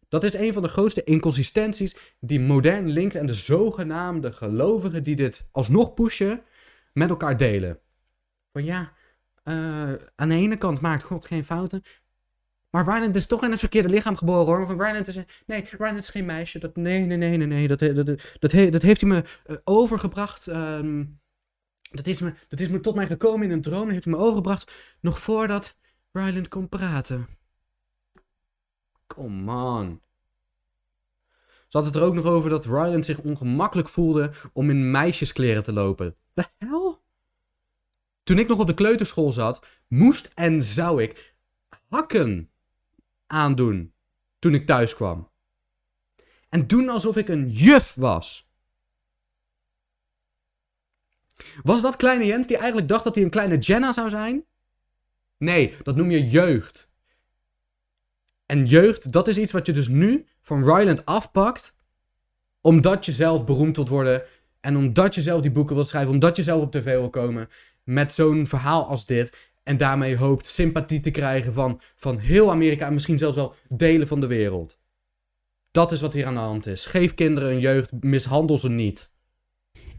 Dat 0.08 0.24
is 0.24 0.34
een 0.34 0.52
van 0.52 0.62
de 0.62 0.68
grootste 0.68 1.04
inconsistenties 1.04 1.96
die 2.20 2.40
modern 2.40 2.88
links 2.88 3.14
en 3.14 3.26
de 3.26 3.34
zogenaamde 3.34 4.32
gelovigen 4.32 5.02
die 5.02 5.16
dit 5.16 5.48
alsnog 5.50 5.94
pushen, 5.94 6.42
met 6.92 7.08
elkaar 7.08 7.36
delen. 7.36 7.78
Van 8.52 8.64
ja, 8.64 8.92
eh, 9.42 9.92
aan 10.14 10.28
de 10.28 10.34
ene 10.34 10.56
kant 10.56 10.80
maakt 10.80 11.02
God 11.02 11.26
geen 11.26 11.44
fouten, 11.44 11.82
maar 12.70 12.84
Ryland 12.84 13.16
is 13.16 13.26
toch 13.26 13.44
in 13.44 13.50
het 13.50 13.58
verkeerde 13.58 13.88
lichaam 13.88 14.16
geboren 14.16 14.46
hoor. 14.46 14.66
Want 14.66 14.80
Ryland 14.80 15.08
is, 15.08 15.18
nee, 15.46 15.64
Ryland 15.70 15.98
is 15.98 16.08
geen 16.08 16.24
meisje. 16.24 16.58
Dat, 16.58 16.76
nee, 16.76 17.00
nee, 17.00 17.16
nee, 17.16 17.38
nee. 17.38 17.68
Dat, 17.68 17.78
dat, 17.78 18.06
dat, 18.38 18.72
dat 18.72 18.82
heeft 18.82 19.00
hij 19.00 19.10
me 19.10 19.24
eh, 19.44 19.56
overgebracht. 19.64 20.48
ehm, 20.48 21.04
dat, 21.90 22.06
is 22.06 22.20
me, 22.20 22.32
dat 22.48 22.60
is 22.60 22.68
me 22.68 22.80
tot 22.80 22.94
mij 22.94 23.06
gekomen 23.06 23.46
in 23.46 23.52
een 23.52 23.60
droom. 23.60 23.82
Dat 23.82 23.90
heeft 23.90 24.04
hij 24.04 24.12
me 24.12 24.18
overgebracht 24.20 24.72
nog 25.00 25.20
voordat 25.20 25.78
Ryland 26.12 26.48
kon 26.48 26.68
praten. 26.68 27.28
Come 29.06 29.52
on. 29.52 30.00
Ze 31.68 31.76
had 31.76 31.86
het 31.86 31.94
er 31.94 32.02
ook 32.02 32.14
nog 32.14 32.24
over 32.24 32.50
dat 32.50 32.64
Ryland 32.64 33.06
zich 33.06 33.18
ongemakkelijk 33.18 33.88
voelde 33.88 34.30
om 34.52 34.70
in 34.70 34.90
meisjeskleren 34.90 35.62
te 35.62 35.72
lopen. 35.72 36.16
De 36.32 36.44
hel? 36.58 37.02
Toen 38.22 38.38
ik 38.38 38.48
nog 38.48 38.58
op 38.58 38.66
de 38.66 38.74
kleuterschool 38.74 39.32
zat, 39.32 39.66
moest 39.88 40.30
en 40.34 40.62
zou 40.62 41.02
ik 41.02 41.34
hakken 41.88 42.49
aandoen 43.30 43.94
toen 44.38 44.54
ik 44.54 44.66
thuis 44.66 44.94
kwam. 44.94 45.30
En 46.48 46.66
doen 46.66 46.88
alsof 46.88 47.16
ik 47.16 47.28
een 47.28 47.48
juf 47.48 47.94
was. 47.94 48.50
Was 51.62 51.82
dat 51.82 51.96
kleine 51.96 52.24
Jens 52.24 52.46
die 52.46 52.56
eigenlijk 52.56 52.88
dacht 52.88 53.04
dat 53.04 53.14
hij 53.14 53.24
een 53.24 53.30
kleine 53.30 53.58
Jenna 53.58 53.92
zou 53.92 54.08
zijn? 54.08 54.44
Nee, 55.36 55.76
dat 55.82 55.96
noem 55.96 56.10
je 56.10 56.28
jeugd. 56.28 56.90
En 58.46 58.66
jeugd, 58.66 59.12
dat 59.12 59.28
is 59.28 59.38
iets 59.38 59.52
wat 59.52 59.66
je 59.66 59.72
dus 59.72 59.88
nu 59.88 60.26
van 60.40 60.64
Ryland 60.64 61.06
afpakt. 61.06 61.74
Omdat 62.60 63.04
je 63.04 63.12
zelf 63.12 63.44
beroemd 63.44 63.76
wilt 63.76 63.88
worden. 63.88 64.22
En 64.60 64.76
omdat 64.76 65.14
je 65.14 65.22
zelf 65.22 65.40
die 65.40 65.50
boeken 65.50 65.74
wilt 65.74 65.88
schrijven. 65.88 66.12
Omdat 66.12 66.36
je 66.36 66.42
zelf 66.42 66.62
op 66.62 66.70
tv 66.70 66.84
wil 66.84 67.10
komen. 67.10 67.48
Met 67.84 68.14
zo'n 68.14 68.46
verhaal 68.46 68.86
als 68.86 69.06
dit. 69.06 69.49
En 69.70 69.76
daarmee 69.76 70.16
hoopt 70.16 70.46
sympathie 70.46 71.00
te 71.00 71.10
krijgen 71.10 71.52
van, 71.52 71.80
van 71.96 72.18
heel 72.18 72.50
Amerika. 72.50 72.86
En 72.86 72.92
misschien 72.92 73.18
zelfs 73.18 73.36
wel 73.36 73.54
delen 73.68 74.06
van 74.06 74.20
de 74.20 74.26
wereld. 74.26 74.78
Dat 75.70 75.92
is 75.92 76.00
wat 76.00 76.12
hier 76.12 76.26
aan 76.26 76.34
de 76.34 76.40
hand 76.40 76.66
is. 76.66 76.86
Geef 76.86 77.14
kinderen 77.14 77.50
een 77.50 77.60
jeugd, 77.60 77.92
mishandel 78.00 78.58
ze 78.58 78.68
niet. 78.68 79.10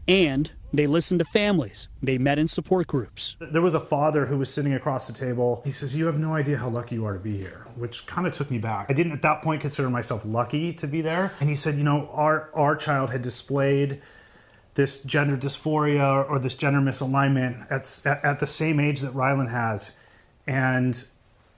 And 0.06 0.54
they 0.74 0.88
listened 0.88 1.20
to 1.20 1.24
families. 1.40 1.88
They 2.04 2.18
met 2.18 2.38
in 2.38 2.48
support 2.48 2.88
groups. 2.88 3.36
There 3.38 3.60
was 3.60 3.74
a 3.74 3.80
father 3.80 4.26
who 4.26 4.38
was 4.38 4.52
sitting 4.52 4.74
across 4.74 5.06
the 5.06 5.26
table. 5.26 5.60
He 5.64 5.72
says, 5.72 5.94
You 5.94 6.06
have 6.06 6.18
no 6.18 6.36
idea 6.36 6.56
how 6.56 6.70
lucky 6.70 6.94
you 6.94 7.06
are 7.06 7.16
to 7.16 7.22
be 7.22 7.36
here, 7.36 7.66
which 7.76 8.06
kind 8.06 8.26
of 8.26 8.32
took 8.32 8.50
me 8.50 8.58
back. 8.58 8.90
I 8.90 8.94
didn't 8.94 9.12
at 9.12 9.22
that 9.22 9.42
point 9.42 9.60
consider 9.60 9.90
myself 9.90 10.24
lucky 10.24 10.74
to 10.74 10.86
be 10.86 11.02
there. 11.02 11.30
And 11.40 11.48
he 11.48 11.54
said, 11.54 11.74
You 11.74 11.84
know, 11.84 12.10
our, 12.12 12.50
our 12.52 12.76
child 12.76 13.10
had 13.10 13.22
displayed 13.22 14.00
this 14.74 15.02
gender 15.02 15.36
dysphoria 15.36 16.02
or, 16.02 16.24
or 16.24 16.38
this 16.38 16.54
gender 16.54 16.80
misalignment 16.80 17.66
at, 17.70 18.00
at, 18.06 18.24
at 18.24 18.40
the 18.40 18.46
same 18.46 18.80
age 18.80 19.00
that 19.00 19.12
Rylan 19.12 19.50
has. 19.50 19.92
And 20.46 21.02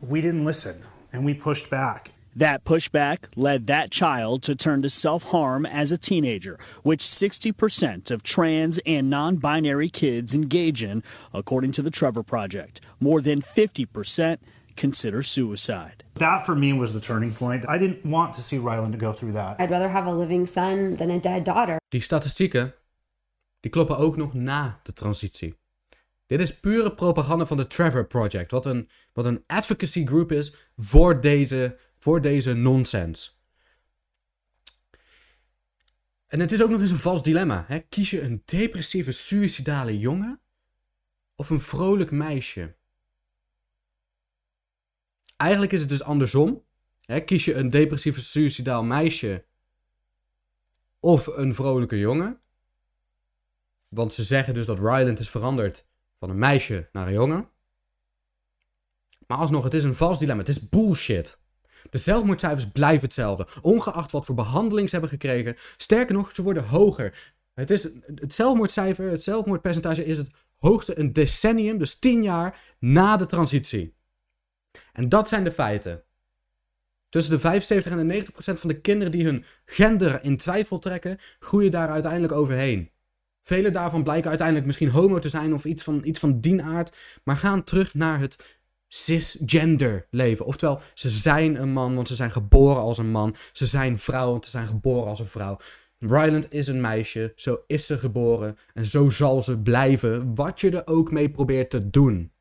we 0.00 0.20
didn't 0.20 0.44
listen 0.44 0.82
and 1.12 1.24
we 1.24 1.34
pushed 1.34 1.70
back. 1.70 2.10
That 2.36 2.64
pushback 2.64 3.28
led 3.36 3.68
that 3.68 3.92
child 3.92 4.42
to 4.42 4.56
turn 4.56 4.82
to 4.82 4.90
self 4.90 5.30
harm 5.30 5.64
as 5.64 5.92
a 5.92 5.98
teenager, 5.98 6.58
which 6.82 7.00
60% 7.00 8.10
of 8.10 8.24
trans 8.24 8.80
and 8.84 9.08
non 9.08 9.36
binary 9.36 9.88
kids 9.88 10.34
engage 10.34 10.82
in, 10.82 11.04
according 11.32 11.70
to 11.72 11.82
the 11.82 11.92
Trevor 11.92 12.24
Project. 12.24 12.80
More 12.98 13.20
than 13.20 13.40
50% 13.40 14.38
consider 14.74 15.22
suicide. 15.22 16.02
That 16.14 16.44
for 16.44 16.56
me 16.56 16.72
was 16.72 16.92
the 16.92 17.00
turning 17.00 17.32
point. 17.32 17.68
I 17.68 17.78
didn't 17.78 18.04
want 18.04 18.34
to 18.34 18.42
see 18.42 18.56
Rylan 18.56 18.98
go 18.98 19.12
through 19.12 19.32
that. 19.32 19.56
I'd 19.60 19.70
rather 19.70 19.88
have 19.88 20.06
a 20.06 20.12
living 20.12 20.48
son 20.48 20.96
than 20.96 21.12
a 21.12 21.20
dead 21.20 21.44
daughter. 21.44 21.78
Die 21.92 21.98
statistieken, 21.98 22.72
die 23.64 23.72
kloppen 23.72 23.98
ook 23.98 24.16
nog 24.16 24.34
na 24.34 24.80
de 24.82 24.92
transitie. 24.92 25.58
Dit 26.26 26.40
is 26.40 26.60
pure 26.60 26.94
propaganda 26.94 27.46
van 27.46 27.56
de 27.56 27.66
Trevor 27.66 28.06
Project, 28.06 28.50
wat 28.50 28.66
een, 28.66 28.88
wat 29.12 29.26
een 29.26 29.44
advocacy 29.46 30.06
group 30.06 30.32
is 30.32 30.54
voor 30.76 31.20
deze, 31.20 31.78
voor 31.98 32.20
deze 32.20 32.52
nonsens. 32.52 33.38
En 36.26 36.40
het 36.40 36.52
is 36.52 36.62
ook 36.62 36.70
nog 36.70 36.80
eens 36.80 36.90
een 36.90 36.98
vals 36.98 37.22
dilemma. 37.22 37.64
Hè? 37.68 37.78
Kies 37.78 38.10
je 38.10 38.20
een 38.20 38.42
depressieve, 38.44 39.12
suïcidale 39.12 39.98
jongen 39.98 40.40
of 41.34 41.50
een 41.50 41.60
vrolijk 41.60 42.10
meisje? 42.10 42.76
Eigenlijk 45.36 45.72
is 45.72 45.80
het 45.80 45.88
dus 45.88 46.02
andersom. 46.02 46.64
Hè? 47.04 47.20
Kies 47.20 47.44
je 47.44 47.54
een 47.54 47.70
depressieve, 47.70 48.20
suïcidaal 48.20 48.84
meisje 48.84 49.44
of 51.00 51.26
een 51.26 51.54
vrolijke 51.54 51.98
jongen? 51.98 52.42
Want 53.94 54.14
ze 54.14 54.22
zeggen 54.22 54.54
dus 54.54 54.66
dat 54.66 54.78
Ryland 54.78 55.20
is 55.20 55.30
veranderd 55.30 55.86
van 56.18 56.30
een 56.30 56.38
meisje 56.38 56.88
naar 56.92 57.06
een 57.06 57.12
jongen. 57.12 57.48
Maar 59.26 59.38
alsnog, 59.38 59.64
het 59.64 59.74
is 59.74 59.84
een 59.84 59.94
vals 59.94 60.18
dilemma. 60.18 60.42
Het 60.42 60.56
is 60.56 60.68
bullshit. 60.68 61.38
De 61.90 61.98
zelfmoordcijfers 61.98 62.70
blijven 62.70 63.04
hetzelfde, 63.04 63.46
ongeacht 63.62 64.12
wat 64.12 64.24
voor 64.24 64.34
behandeling 64.34 64.88
ze 64.88 64.94
hebben 64.94 65.12
gekregen. 65.12 65.56
Sterker 65.76 66.14
nog, 66.14 66.34
ze 66.34 66.42
worden 66.42 66.64
hoger. 66.64 67.34
Het, 67.54 67.70
is, 67.70 67.88
het 68.14 68.34
zelfmoordcijfer, 68.34 69.10
het 69.10 69.22
zelfmoordpercentage 69.22 70.04
is 70.04 70.18
het 70.18 70.30
hoogste 70.56 70.98
een 70.98 71.12
decennium, 71.12 71.78
dus 71.78 71.98
tien 71.98 72.22
jaar 72.22 72.58
na 72.78 73.16
de 73.16 73.26
transitie. 73.26 73.96
En 74.92 75.08
dat 75.08 75.28
zijn 75.28 75.44
de 75.44 75.52
feiten. 75.52 76.04
Tussen 77.08 77.34
de 77.34 77.40
75 77.40 77.92
en 77.92 77.98
de 77.98 78.04
90 78.04 78.32
procent 78.32 78.60
van 78.60 78.68
de 78.68 78.80
kinderen 78.80 79.12
die 79.12 79.24
hun 79.24 79.44
gender 79.64 80.24
in 80.24 80.36
twijfel 80.36 80.78
trekken, 80.78 81.18
groeien 81.38 81.70
daar 81.70 81.88
uiteindelijk 81.88 82.32
overheen. 82.32 82.90
Vele 83.44 83.70
daarvan 83.70 84.02
blijken 84.02 84.28
uiteindelijk 84.28 84.66
misschien 84.66 84.88
homo 84.88 85.18
te 85.18 85.28
zijn 85.28 85.54
of 85.54 85.64
iets 85.64 85.82
van, 85.82 86.00
iets 86.04 86.18
van 86.18 86.40
die 86.40 86.62
aard, 86.62 86.96
maar 87.24 87.36
gaan 87.36 87.64
terug 87.64 87.94
naar 87.94 88.20
het 88.20 88.60
cisgender 88.88 90.06
leven. 90.10 90.46
Oftewel, 90.46 90.80
ze 90.94 91.10
zijn 91.10 91.60
een 91.60 91.72
man, 91.72 91.94
want 91.94 92.08
ze 92.08 92.14
zijn 92.14 92.30
geboren 92.30 92.82
als 92.82 92.98
een 92.98 93.10
man. 93.10 93.34
Ze 93.52 93.66
zijn 93.66 93.98
vrouw, 93.98 94.30
want 94.30 94.44
ze 94.44 94.50
zijn 94.50 94.66
geboren 94.66 95.08
als 95.08 95.20
een 95.20 95.26
vrouw. 95.26 95.56
Ryland 95.98 96.52
is 96.52 96.66
een 96.66 96.80
meisje, 96.80 97.32
zo 97.36 97.62
is 97.66 97.86
ze 97.86 97.98
geboren 97.98 98.58
en 98.74 98.86
zo 98.86 99.10
zal 99.10 99.42
ze 99.42 99.58
blijven, 99.58 100.34
wat 100.34 100.60
je 100.60 100.70
er 100.70 100.86
ook 100.86 101.10
mee 101.10 101.30
probeert 101.30 101.70
te 101.70 101.90
doen. 101.90 102.32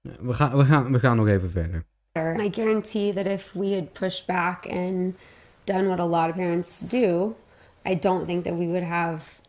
We 0.00 0.34
gaan, 0.34 0.56
we 0.56 0.64
gaan, 0.64 0.92
we 0.92 0.98
gaan 0.98 1.16
nog 1.16 1.28
even 1.28 1.50
verder. 1.50 1.84
I 2.16 2.52
guarantee 2.52 3.12
that 3.12 3.26
if 3.26 3.52
we 3.52 3.74
had 3.74 3.92
pushed 3.92 4.26
back 4.26 4.66
and 4.66 5.14
done 5.64 5.86
what 5.86 5.98
a 5.98 6.06
lot 6.06 6.28
of 6.28 6.34
parents 6.34 6.80
do, 6.80 7.34
I 7.88 7.94
don't 7.94 8.26
think 8.26 8.44
that 8.44 8.58
we 8.58 8.66
would 8.66 8.84
have 8.84 9.42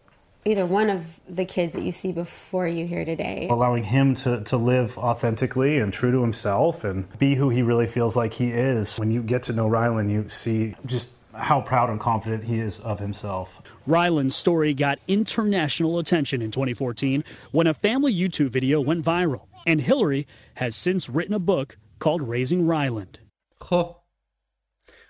either 0.48 0.66
one 0.66 0.92
of 0.92 1.20
the 1.28 1.44
kids 1.44 1.74
that 1.74 1.82
you 1.82 1.92
see 1.92 2.12
before 2.12 2.68
you 2.68 2.86
here 2.86 3.04
today. 3.04 3.48
Allowing 3.50 3.84
him 3.84 4.14
to, 4.16 4.44
to 4.44 4.58
live 4.58 4.96
authentically 4.96 5.80
and 5.80 5.92
true 5.92 6.12
to 6.12 6.22
himself 6.22 6.84
and 6.84 7.06
be 7.18 7.34
who 7.34 7.50
he 7.50 7.64
really 7.64 7.88
feels 7.88 8.16
like 8.16 8.32
he 8.34 8.52
is. 8.52 8.98
When 8.98 9.10
you 9.10 9.24
get 9.24 9.42
to 9.44 9.54
know 9.54 9.68
Rylan, 9.68 10.12
you 10.12 10.30
see 10.30 10.76
just 10.86 11.14
how 11.34 11.62
proud 11.62 11.90
and 11.90 12.00
confident 12.00 12.44
he 12.44 12.60
is 12.60 12.80
of 12.82 13.00
himself. 13.00 13.60
Ryland's 13.88 14.36
story 14.36 14.76
got 14.76 15.00
international 15.08 15.98
attention 15.98 16.44
in 16.44 16.52
2014 16.52 17.24
when 17.52 17.66
a 17.66 17.74
family 17.74 18.14
YouTube 18.14 18.50
video 18.50 18.80
went 18.80 19.04
viral. 19.04 19.48
And 19.66 19.82
Hillary 19.82 20.28
has 20.56 20.76
since 20.76 21.10
written 21.10 21.34
a 21.34 21.40
book 21.40 21.76
called 21.98 22.22
Raising 22.22 22.68
Ryland. 22.68 23.20
Goh. 23.60 23.96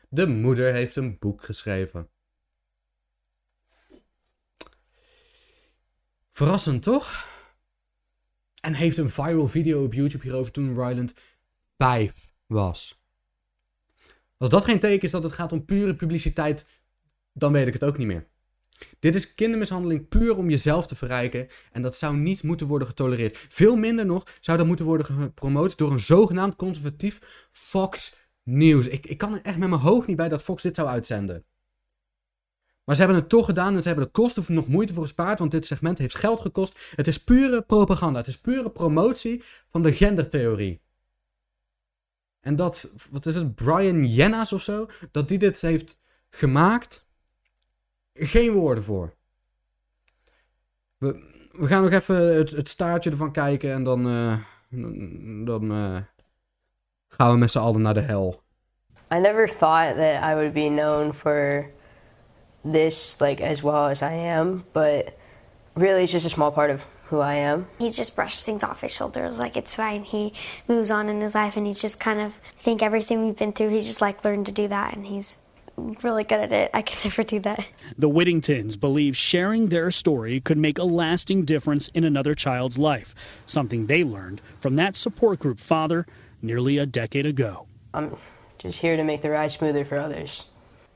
De 0.10 0.28
moeder 0.28 0.74
heeft 0.74 0.96
een 0.96 1.18
boek 1.20 1.44
geschreven. 1.44 2.10
Verrassend, 6.36 6.84
toch? 6.84 7.28
En 8.62 8.74
heeft 8.74 8.98
een 8.98 9.10
viral 9.10 9.48
video 9.48 9.84
op 9.84 9.94
YouTube 9.94 10.24
hierover 10.24 10.52
toen 10.52 10.74
Ryland 10.74 11.14
5 11.78 12.14
was. 12.46 13.02
Als 14.38 14.50
dat 14.50 14.64
geen 14.64 14.80
teken 14.80 15.02
is 15.02 15.12
dat 15.12 15.24
het 15.24 15.32
gaat 15.32 15.52
om 15.52 15.66
pure 15.66 15.96
publiciteit, 15.96 16.66
dan 17.34 17.52
weet 17.52 17.68
ik 17.68 17.74
het 17.74 17.84
ook 17.84 17.98
niet 17.98 18.08
meer. 18.08 18.28
Dit 19.00 19.16
is 19.16 19.34
kindermishandeling 19.34 20.08
puur 20.08 20.38
om 20.38 20.50
jezelf 20.50 20.88
te 20.88 20.96
verrijken 20.96 21.48
en 21.72 21.82
dat 21.82 21.96
zou 21.96 22.18
niet 22.18 22.44
moeten 22.44 22.68
worden 22.68 22.88
getolereerd. 22.88 23.46
Veel 23.50 23.76
minder 23.76 24.06
nog 24.06 24.28
zou 24.40 24.58
dat 24.58 24.68
moeten 24.68 24.86
worden 24.86 25.06
gepromoot 25.06 25.78
door 25.78 25.92
een 25.92 26.00
zogenaamd 26.00 26.56
conservatief 26.56 27.48
Fox 27.52 28.18
News. 28.44 28.88
Ik, 28.88 29.06
ik 29.06 29.18
kan 29.18 29.34
er 29.34 29.42
echt 29.42 29.58
met 29.58 29.70
mijn 29.70 29.82
hoofd 29.82 30.08
niet 30.08 30.18
bij 30.18 30.30
dat 30.30 30.44
Fox 30.44 30.62
dit 30.62 30.76
zou 30.76 30.88
uitzenden. 30.88 31.46
Maar 32.86 32.96
ze 32.96 33.02
hebben 33.02 33.20
het 33.20 33.30
toch 33.30 33.46
gedaan 33.46 33.76
en 33.76 33.82
ze 33.82 33.88
hebben 33.88 34.06
de 34.06 34.12
kosten 34.12 34.54
nog 34.54 34.68
moeite 34.68 34.94
voor 34.94 35.04
gespaard, 35.04 35.40
want 35.40 35.52
dit 35.52 35.66
segment 35.66 35.98
heeft 35.98 36.16
geld 36.16 36.40
gekost. 36.40 36.94
Het 36.96 37.08
is 37.08 37.24
pure 37.24 37.62
propaganda, 37.62 38.20
het 38.20 38.28
is 38.28 38.38
pure 38.38 38.70
promotie 38.70 39.44
van 39.70 39.84
de 39.84 39.94
gendertheorie. 39.94 40.82
En 42.40 42.56
dat, 42.56 42.90
wat 43.10 43.26
is 43.26 43.36
het, 43.36 43.56
Brian 43.56 44.08
Jennas 44.08 44.54
of 44.54 44.62
zo, 44.62 44.90
dat 45.12 45.28
die 45.28 45.38
dit 45.38 45.62
heeft 45.62 46.00
gemaakt, 46.30 47.08
geen 48.14 48.52
woorden 48.52 48.84
voor. 48.84 49.14
We, 50.98 51.24
gaan 51.52 51.84
nog 51.84 51.92
even 51.92 52.36
het, 52.56 52.70
staartje 52.70 53.10
ervan 53.10 53.32
kijken 53.32 53.72
en 53.72 53.84
dan, 53.84 54.08
uh, 54.08 54.38
dan 55.46 55.72
uh, 55.72 55.98
gaan 57.08 57.32
we 57.32 57.38
met 57.38 57.52
z'n 57.52 57.60
allen 57.60 57.82
naar 57.82 57.94
de 57.94 58.02
hel. 58.02 58.44
I 59.14 59.20
never 59.20 59.48
thought 59.58 59.96
that 59.96 60.24
I 60.32 60.34
would 60.34 60.54
be 60.54 60.68
known 60.68 61.14
for 61.14 61.70
this 62.66 63.22
like 63.22 63.40
as 63.40 63.64
well 63.64 63.88
as 63.88 64.02
I 64.02 64.14
am, 64.14 64.66
but 64.74 65.18
really 65.76 66.04
it's 66.04 66.12
just 66.12 66.26
a 66.26 66.30
small 66.30 66.52
part 66.52 66.72
of 66.72 66.84
who 67.06 67.20
I 67.20 67.36
am. 67.36 67.68
He 67.78 67.92
just 67.92 68.16
brushes 68.16 68.44
things 68.44 68.64
off 68.64 68.82
his 68.82 68.94
shoulders 68.94 69.38
like 69.38 69.56
it's 69.56 69.76
fine. 69.76 70.04
He 70.04 70.34
moves 70.68 70.90
on 70.90 71.08
in 71.08 71.22
his 71.22 71.36
life 71.36 71.56
and 71.56 71.68
he's 71.68 71.82
just 71.82 72.00
kind 72.00 72.20
of 72.20 72.34
I 72.60 72.62
think 72.62 72.82
everything 72.82 73.26
we've 73.26 73.38
been 73.38 73.54
through 73.54 73.70
he's 73.70 73.86
just 73.86 74.02
like 74.02 74.26
learned 74.26 74.48
to 74.48 74.52
do 74.52 74.68
that 74.68 74.96
and 74.96 75.06
he's 75.06 75.38
really 75.78 76.24
good 76.24 76.40
at 76.40 76.52
it. 76.52 76.72
I 76.74 76.82
could 76.82 76.98
never 77.06 77.24
do 77.24 77.40
that. 77.42 77.66
The 77.98 78.10
Whittingtons 78.10 78.80
believe 78.80 79.16
sharing 79.16 79.68
their 79.68 79.92
story 79.92 80.40
could 80.40 80.58
make 80.58 80.80
a 80.80 80.84
lasting 80.84 81.46
difference 81.46 81.88
in 81.90 82.04
another 82.04 82.34
child's 82.34 82.78
life, 82.78 83.14
something 83.46 83.86
they 83.86 84.04
learned 84.04 84.42
from 84.60 84.76
that 84.78 84.96
support 84.96 85.40
group 85.40 85.60
father 85.60 86.06
nearly 86.42 86.78
a 86.78 86.86
decade 86.86 87.26
ago. 87.26 87.68
I'm 87.94 88.16
just 88.58 88.82
here 88.82 88.98
to 88.98 89.04
make 89.04 89.22
the 89.22 89.30
ride 89.30 89.52
smoother 89.52 89.86
for 89.86 89.98
others. 89.98 90.50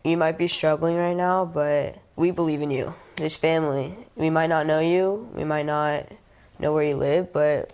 You 0.04 0.16
might 0.16 0.38
be 0.38 0.48
struggling 0.48 0.96
right 0.96 1.16
now, 1.16 1.44
but 1.44 1.98
we 2.16 2.32
believe 2.32 2.62
in 2.62 2.72
you. 2.72 2.94
This 3.18 3.36
family. 3.36 3.94
We 4.16 4.30
might 4.30 4.48
not 4.48 4.66
know 4.66 4.80
you, 4.80 5.30
we 5.34 5.44
might 5.44 5.66
not 5.66 6.08
know 6.58 6.74
where 6.74 6.84
you 6.86 6.96
live, 6.96 7.34
but 7.34 7.72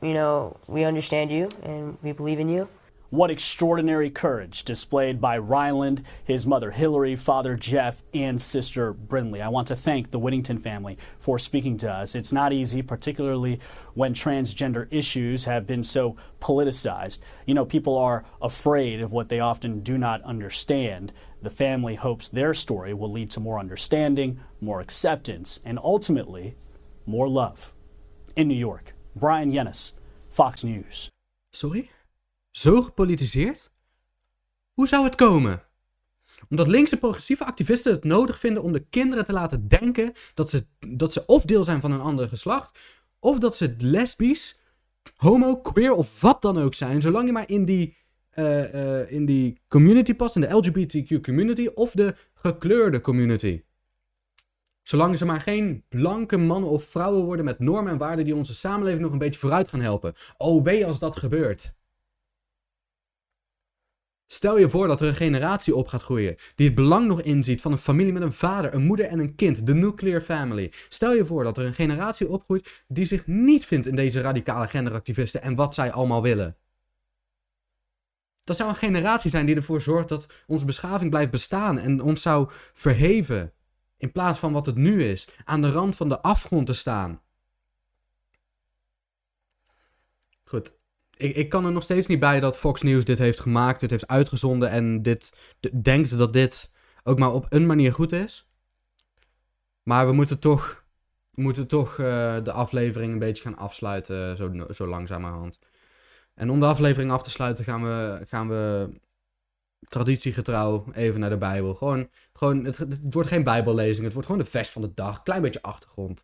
you 0.00 0.12
know, 0.12 0.56
we 0.66 0.82
understand 0.82 1.30
you 1.30 1.50
and 1.62 1.96
we 2.02 2.10
believe 2.12 2.40
in 2.40 2.48
you. 2.48 2.68
What 3.10 3.30
extraordinary 3.30 4.08
courage 4.08 4.64
displayed 4.64 5.20
by 5.20 5.36
Ryland, 5.36 6.02
his 6.24 6.46
mother 6.46 6.70
Hillary, 6.70 7.14
father 7.14 7.56
Jeff, 7.56 8.02
and 8.14 8.40
sister 8.40 8.94
Brindley. 8.94 9.42
I 9.42 9.48
want 9.48 9.68
to 9.68 9.76
thank 9.76 10.10
the 10.10 10.18
Whittington 10.18 10.58
family 10.58 10.96
for 11.18 11.38
speaking 11.38 11.76
to 11.78 11.92
us. 11.92 12.14
It's 12.14 12.32
not 12.32 12.54
easy, 12.54 12.80
particularly 12.80 13.60
when 13.92 14.14
transgender 14.14 14.88
issues 14.90 15.44
have 15.44 15.66
been 15.66 15.82
so 15.82 16.16
politicized. 16.40 17.18
You 17.44 17.52
know, 17.52 17.66
people 17.66 17.98
are 17.98 18.24
afraid 18.40 19.02
of 19.02 19.12
what 19.12 19.28
they 19.28 19.40
often 19.40 19.80
do 19.80 19.98
not 19.98 20.22
understand. 20.22 21.12
The 21.42 21.50
family 21.50 21.96
hopes 21.96 22.28
their 22.28 22.54
story 22.54 22.94
will 22.94 23.12
lead 23.12 23.30
to 23.30 23.40
more 23.40 23.60
understanding, 23.60 24.38
more 24.58 24.80
acceptance, 24.80 25.60
and 25.64 25.78
ultimately, 25.84 26.56
more 27.04 27.28
love. 27.28 27.72
In 28.34 28.46
New 28.46 28.58
York, 28.58 28.94
Brian 29.12 29.50
Yennis, 29.50 29.94
Fox 30.28 30.62
News. 30.62 31.10
Sorry? 31.50 31.90
Zo 32.50 32.82
gepolitiseerd? 32.82 33.70
Hoe 34.72 34.88
zou 34.88 35.04
het 35.04 35.14
komen? 35.14 35.62
Omdat 36.48 36.68
linkse 36.68 36.98
progressieve 36.98 37.44
activisten 37.44 37.92
het 37.92 38.04
nodig 38.04 38.38
vinden 38.38 38.62
om 38.62 38.72
de 38.72 38.86
kinderen 38.90 39.24
te 39.24 39.32
laten 39.32 39.68
denken 39.68 40.12
dat 40.34 40.50
ze, 40.50 40.66
dat 40.78 41.12
ze 41.12 41.26
of 41.26 41.44
deel 41.44 41.64
zijn 41.64 41.80
van 41.80 41.92
een 41.92 42.00
ander 42.00 42.28
geslacht, 42.28 42.78
of 43.18 43.38
dat 43.38 43.56
ze 43.56 43.74
lesbisch, 43.78 44.60
homo, 45.16 45.56
queer 45.56 45.92
of 45.92 46.20
wat 46.20 46.42
dan 46.42 46.58
ook 46.58 46.74
zijn, 46.74 47.00
zolang 47.00 47.26
je 47.26 47.32
maar 47.32 47.48
in 47.48 47.64
die, 47.64 47.96
uh, 48.34 48.74
uh, 48.74 49.10
in 49.12 49.24
die 49.24 49.60
community 49.68 50.14
past, 50.14 50.34
in 50.34 50.40
de 50.40 50.50
LGBTQ 50.50 51.22
community 51.22 51.68
of 51.74 51.92
de 51.92 52.14
gekleurde 52.34 53.00
community. 53.00 53.62
Zolang 54.82 55.18
ze 55.18 55.24
maar 55.24 55.40
geen 55.40 55.84
blanke 55.88 56.36
mannen 56.36 56.70
of 56.70 56.84
vrouwen 56.84 57.24
worden 57.24 57.44
met 57.44 57.58
normen 57.58 57.92
en 57.92 57.98
waarden 57.98 58.24
die 58.24 58.36
onze 58.36 58.54
samenleving 58.54 59.02
nog 59.02 59.12
een 59.12 59.18
beetje 59.18 59.40
vooruit 59.40 59.68
gaan 59.68 59.80
helpen. 59.80 60.14
Oh 60.36 60.64
wee 60.64 60.86
als 60.86 60.98
dat 60.98 61.16
gebeurt. 61.16 61.74
Stel 64.26 64.58
je 64.58 64.68
voor 64.68 64.86
dat 64.86 65.00
er 65.00 65.08
een 65.08 65.14
generatie 65.14 65.74
op 65.74 65.88
gaat 65.88 66.02
groeien 66.02 66.36
die 66.54 66.66
het 66.66 66.74
belang 66.74 67.06
nog 67.06 67.22
inziet 67.22 67.60
van 67.60 67.72
een 67.72 67.78
familie 67.78 68.12
met 68.12 68.22
een 68.22 68.32
vader, 68.32 68.74
een 68.74 68.82
moeder 68.82 69.06
en 69.06 69.18
een 69.18 69.34
kind, 69.34 69.66
de 69.66 69.74
nuclear 69.74 70.20
family. 70.20 70.72
Stel 70.88 71.12
je 71.12 71.26
voor 71.26 71.44
dat 71.44 71.58
er 71.58 71.66
een 71.66 71.74
generatie 71.74 72.28
opgroeit 72.28 72.84
die 72.88 73.04
zich 73.04 73.26
niet 73.26 73.66
vindt 73.66 73.86
in 73.86 73.96
deze 73.96 74.20
radicale 74.20 74.68
genderactivisten 74.68 75.42
en 75.42 75.54
wat 75.54 75.74
zij 75.74 75.92
allemaal 75.92 76.22
willen. 76.22 76.56
Dat 78.44 78.56
zou 78.56 78.68
een 78.68 78.76
generatie 78.76 79.30
zijn 79.30 79.46
die 79.46 79.56
ervoor 79.56 79.80
zorgt 79.80 80.08
dat 80.08 80.26
onze 80.46 80.64
beschaving 80.64 81.10
blijft 81.10 81.30
bestaan 81.30 81.78
en 81.78 82.02
ons 82.02 82.22
zou 82.22 82.50
verheven. 82.74 83.52
In 83.96 84.12
plaats 84.12 84.38
van 84.38 84.52
wat 84.52 84.66
het 84.66 84.76
nu 84.76 85.04
is, 85.04 85.28
aan 85.44 85.62
de 85.62 85.70
rand 85.70 85.96
van 85.96 86.08
de 86.08 86.20
afgrond 86.20 86.66
te 86.66 86.72
staan. 86.72 87.22
Goed, 90.44 90.76
ik, 91.16 91.36
ik 91.36 91.48
kan 91.48 91.64
er 91.64 91.72
nog 91.72 91.82
steeds 91.82 92.06
niet 92.06 92.20
bij 92.20 92.40
dat 92.40 92.58
Fox 92.58 92.82
News 92.82 93.04
dit 93.04 93.18
heeft 93.18 93.40
gemaakt, 93.40 93.80
dit 93.80 93.90
heeft 93.90 94.06
uitgezonden 94.06 94.70
en 94.70 95.02
dit 95.02 95.32
denkt 95.82 96.18
dat 96.18 96.32
dit 96.32 96.70
ook 97.02 97.18
maar 97.18 97.32
op 97.32 97.46
een 97.48 97.66
manier 97.66 97.92
goed 97.92 98.12
is. 98.12 98.46
Maar 99.82 100.06
we 100.06 100.12
moeten 100.12 100.38
toch, 100.38 100.84
moeten 101.30 101.66
toch 101.66 101.90
uh, 101.98 102.44
de 102.44 102.52
aflevering 102.52 103.12
een 103.12 103.18
beetje 103.18 103.42
gaan 103.42 103.58
afsluiten, 103.58 104.36
zo, 104.36 104.66
zo 104.70 104.86
langzamerhand. 104.86 105.58
En 106.34 106.50
om 106.50 106.60
de 106.60 106.66
aflevering 106.66 107.10
af 107.10 107.22
te 107.22 107.30
sluiten 107.30 107.64
gaan 107.64 107.82
we, 107.82 108.24
gaan 108.28 108.48
we 108.48 108.90
traditiegetrouw 109.88 110.84
even 110.92 111.20
naar 111.20 111.30
de 111.30 111.38
Bijbel. 111.38 111.74
Gewoon, 111.74 112.08
gewoon 112.32 112.64
het, 112.64 112.98
wordt 113.10 113.28
geen 113.28 113.44
Bijbellezing, 113.44 114.04
het 114.04 114.12
wordt 114.12 114.28
gewoon 114.28 114.42
de 114.42 114.50
vest 114.50 114.70
van 114.70 114.82
de 114.82 114.94
dag. 114.94 115.22
Klein 115.22 115.42
beetje 115.42 115.62
achtergrond. 115.62 116.22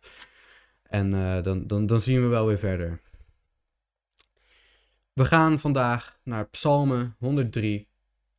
En 0.83 1.13
uh, 1.13 1.43
dan, 1.43 1.67
dan, 1.67 1.85
dan 1.85 2.01
zien 2.01 2.21
we 2.21 2.27
wel 2.27 2.47
weer 2.47 2.59
verder. 2.59 3.01
We 5.13 5.25
gaan 5.25 5.59
vandaag 5.59 6.19
naar 6.23 6.47
Psalmen 6.47 7.15
103, 7.19 7.87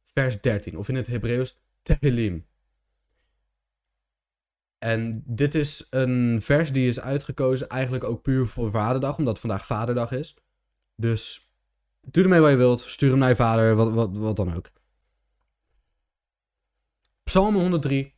vers 0.04 0.40
13, 0.40 0.78
of 0.78 0.88
in 0.88 0.94
het 0.94 1.06
Hebreeuws 1.06 1.60
Tehillim. 1.82 2.46
En 4.78 5.22
dit 5.26 5.54
is 5.54 5.86
een 5.90 6.38
vers 6.42 6.72
die 6.72 6.88
is 6.88 7.00
uitgekozen 7.00 7.68
eigenlijk 7.68 8.04
ook 8.04 8.22
puur 8.22 8.46
voor 8.46 8.70
Vaderdag, 8.70 9.18
omdat 9.18 9.38
vandaag 9.38 9.66
Vaderdag 9.66 10.12
is. 10.12 10.36
Dus 10.96 11.49
doe 12.00 12.22
ermee 12.22 12.40
wat 12.40 12.50
je 12.50 12.56
wilt, 12.56 12.80
stuur 12.80 13.10
hem 13.10 13.18
naar 13.18 13.28
je 13.28 13.36
vader, 13.36 13.74
wat, 13.74 13.92
wat, 13.92 14.16
wat 14.16 14.36
dan 14.36 14.54
ook. 14.54 14.70
Psalm 17.24 17.54
103, 17.54 18.14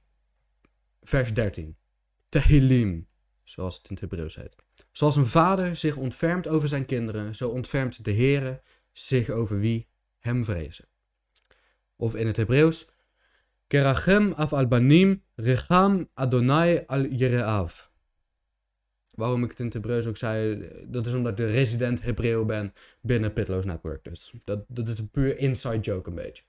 vers 1.03 1.35
13. 1.35 1.77
Tehillim, 2.29 3.09
zoals 3.42 3.77
het 3.77 3.85
in 3.85 3.90
het 3.90 4.01
Hebreeuws 4.01 4.37
heet. 4.37 4.57
Zoals 4.92 5.16
een 5.16 5.27
vader 5.27 5.77
zich 5.77 5.97
ontfermt 5.97 6.49
over 6.49 6.68
zijn 6.68 6.87
kinderen, 6.87 7.35
zo 7.35 7.49
ontfermt 7.49 8.05
de 8.05 8.12
Heere 8.12 8.62
zich 8.92 9.31
over 9.31 9.59
wie 9.59 9.88
hem 10.18 10.45
vrezen. 10.45 10.88
Of 11.97 12.14
in 12.14 12.27
het 12.27 12.37
Hebreeuws, 12.37 12.90
Kerachem 13.66 14.33
af 14.33 14.53
albanim 14.53 15.23
recham 15.35 16.09
Adonai 16.14 16.83
al 16.87 17.07
Yereav. 17.07 17.92
Waarom 19.14 19.44
ik 19.44 19.51
het 19.51 19.59
in 19.59 19.64
het 19.64 19.75
Hebreeuws 19.75 20.07
ook 20.07 20.16
zei, 20.16 20.68
dat 20.87 21.07
is 21.07 21.14
omdat 21.14 21.31
ik 21.31 21.38
de 21.38 21.53
resident 21.53 22.03
Hebreeuw 22.03 22.44
ben 22.44 22.75
binnen 23.01 23.33
Pitloos 23.33 23.64
Network. 23.64 24.05
Dus 24.05 24.33
dat, 24.44 24.64
dat 24.68 24.88
is 24.88 24.98
een 24.98 25.11
puur 25.11 25.38
inside 25.38 25.81
joke 25.81 26.09
een 26.09 26.14
beetje. 26.14 26.42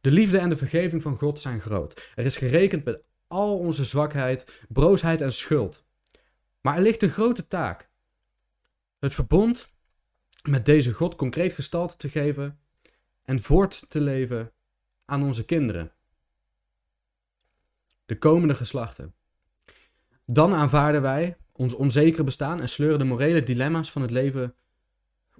De 0.00 0.10
liefde 0.10 0.38
en 0.38 0.48
de 0.48 0.56
vergeving 0.56 1.02
van 1.02 1.18
God 1.18 1.40
zijn 1.40 1.60
groot. 1.60 2.10
Er 2.14 2.24
is 2.24 2.36
gerekend 2.36 2.84
met 2.84 3.02
al 3.26 3.58
onze 3.58 3.84
zwakheid, 3.84 4.60
broosheid 4.68 5.20
en 5.20 5.32
schuld. 5.32 5.84
Maar 6.60 6.76
er 6.76 6.82
ligt 6.82 7.02
een 7.02 7.10
grote 7.10 7.48
taak. 7.48 7.88
Het 8.98 9.14
verbond 9.14 9.72
met 10.42 10.66
deze 10.66 10.92
God 10.92 11.14
concreet 11.14 11.52
gestalte 11.52 11.96
te 11.96 12.08
geven 12.08 12.58
en 13.22 13.42
voort 13.42 13.84
te 13.88 14.00
leven 14.00 14.52
aan 15.04 15.22
onze 15.22 15.44
kinderen. 15.44 15.92
De 18.06 18.18
komende 18.18 18.54
geslachten. 18.54 19.14
Dan 20.26 20.54
aanvaarden 20.54 21.02
wij 21.02 21.36
ons 21.52 21.74
onzekere 21.74 22.24
bestaan 22.24 22.60
en 22.60 22.68
sleuren 22.68 22.98
de 22.98 23.04
morele 23.04 23.42
dilemma's 23.42 23.90
van 23.90 24.02
het 24.02 24.10
leven 24.10 24.54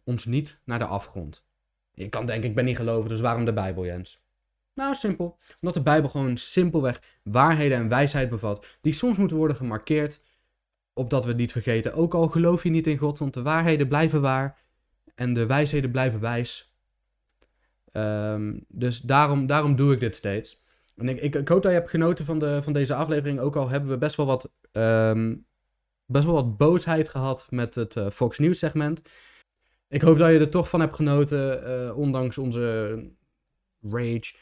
ons 0.05 0.25
niet 0.25 0.61
naar 0.65 0.79
de 0.79 0.87
afgrond. 0.87 1.47
Je 1.95 2.09
kan 2.09 2.27
denken, 2.27 2.49
ik 2.49 2.55
ben 2.55 2.65
niet 2.65 2.77
geloven, 2.77 3.09
dus 3.09 3.21
waarom 3.21 3.45
de 3.45 3.53
Bijbel, 3.53 3.85
Jens? 3.85 4.23
Nou, 4.75 4.95
simpel. 4.95 5.39
Omdat 5.61 5.75
de 5.75 5.83
Bijbel 5.83 6.11
gewoon 6.11 6.37
simpelweg 6.37 7.21
waarheden 7.23 7.79
en 7.79 7.89
wijsheid 7.89 8.29
bevat, 8.29 8.67
die 8.81 8.93
soms 8.93 9.17
moeten 9.17 9.37
worden 9.37 9.57
gemarkeerd, 9.57 10.21
opdat 10.93 11.23
we 11.23 11.29
het 11.29 11.39
niet 11.39 11.53
vergeten. 11.53 11.95
Ook 11.95 12.15
al 12.15 12.29
geloof 12.29 12.63
je 12.63 12.71
niet 12.71 12.87
in 12.87 12.99
God, 12.99 13.19
want 13.19 13.35
de 13.35 13.43
waarheden 13.43 13.89
blijven 13.89 14.21
waar 14.21 14.59
en 15.15 15.35
de 15.35 15.47
wijsheden 15.47 15.91
blijven 15.91 16.21
wijs. 16.21 16.75
Ehm, 17.93 18.59
dus 18.69 19.01
daarom, 19.01 19.47
daarom 19.47 19.77
doe 19.77 19.93
ik 19.93 20.01
dit 20.01 20.17
steeds. 20.17 20.64
Ik, 20.97 21.35
hoop 21.35 21.63
dat 21.63 21.73
je 21.73 21.79
hebt 21.79 21.91
genoten 21.91 22.25
van, 22.25 22.39
de, 22.39 22.63
van 22.63 22.73
deze 22.73 22.95
aflevering. 22.95 23.41
Ook 23.41 23.57
al 23.57 23.69
hebben 23.69 23.91
we 23.91 23.99
best 23.99 24.17
wel 24.17 24.27
wat, 24.27 24.53
ehm, 24.73 25.37
best 26.07 26.25
wel 26.25 26.35
wat 26.35 26.57
boosheid 26.57 27.09
gehad 27.09 27.47
met 27.51 27.75
het 27.75 27.97
uh, 27.97 28.11
Fox 28.11 28.39
News 28.39 28.59
segment. 28.59 29.03
Ik 29.89 30.03
hoop 30.03 30.19
dat 30.19 30.31
je 30.31 30.39
er 30.39 30.51
toch 30.51 30.69
van 30.69 30.81
hebt 30.81 30.97
genoten, 30.97 31.69
uh, 31.69 31.97
ondanks 31.97 32.39
onze 32.39 32.97
rage. 33.81 34.35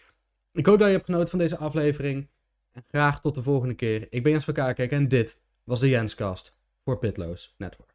Ik 0.53 0.67
hoop 0.67 0.79
dat 0.79 0.87
je 0.87 0.95
hebt 0.95 1.05
genoten 1.05 1.29
van 1.29 1.39
deze 1.39 1.59
aflevering. 1.59 2.29
En 2.73 2.83
graag 2.87 3.21
tot 3.21 3.35
de 3.35 3.43
volgende 3.43 3.75
keer. 3.75 4.07
Ik 4.11 4.23
ben 4.23 4.33
Jens 4.33 4.45
van 4.45 4.55
Kaarkijk 4.55 4.91
en 4.91 5.09
dit 5.09 5.43
was 5.65 5.81
de 5.81 5.89
Jenscast 5.89 6.57
voor 6.85 6.99
Pitloos 6.99 7.55
Network. 7.59 7.92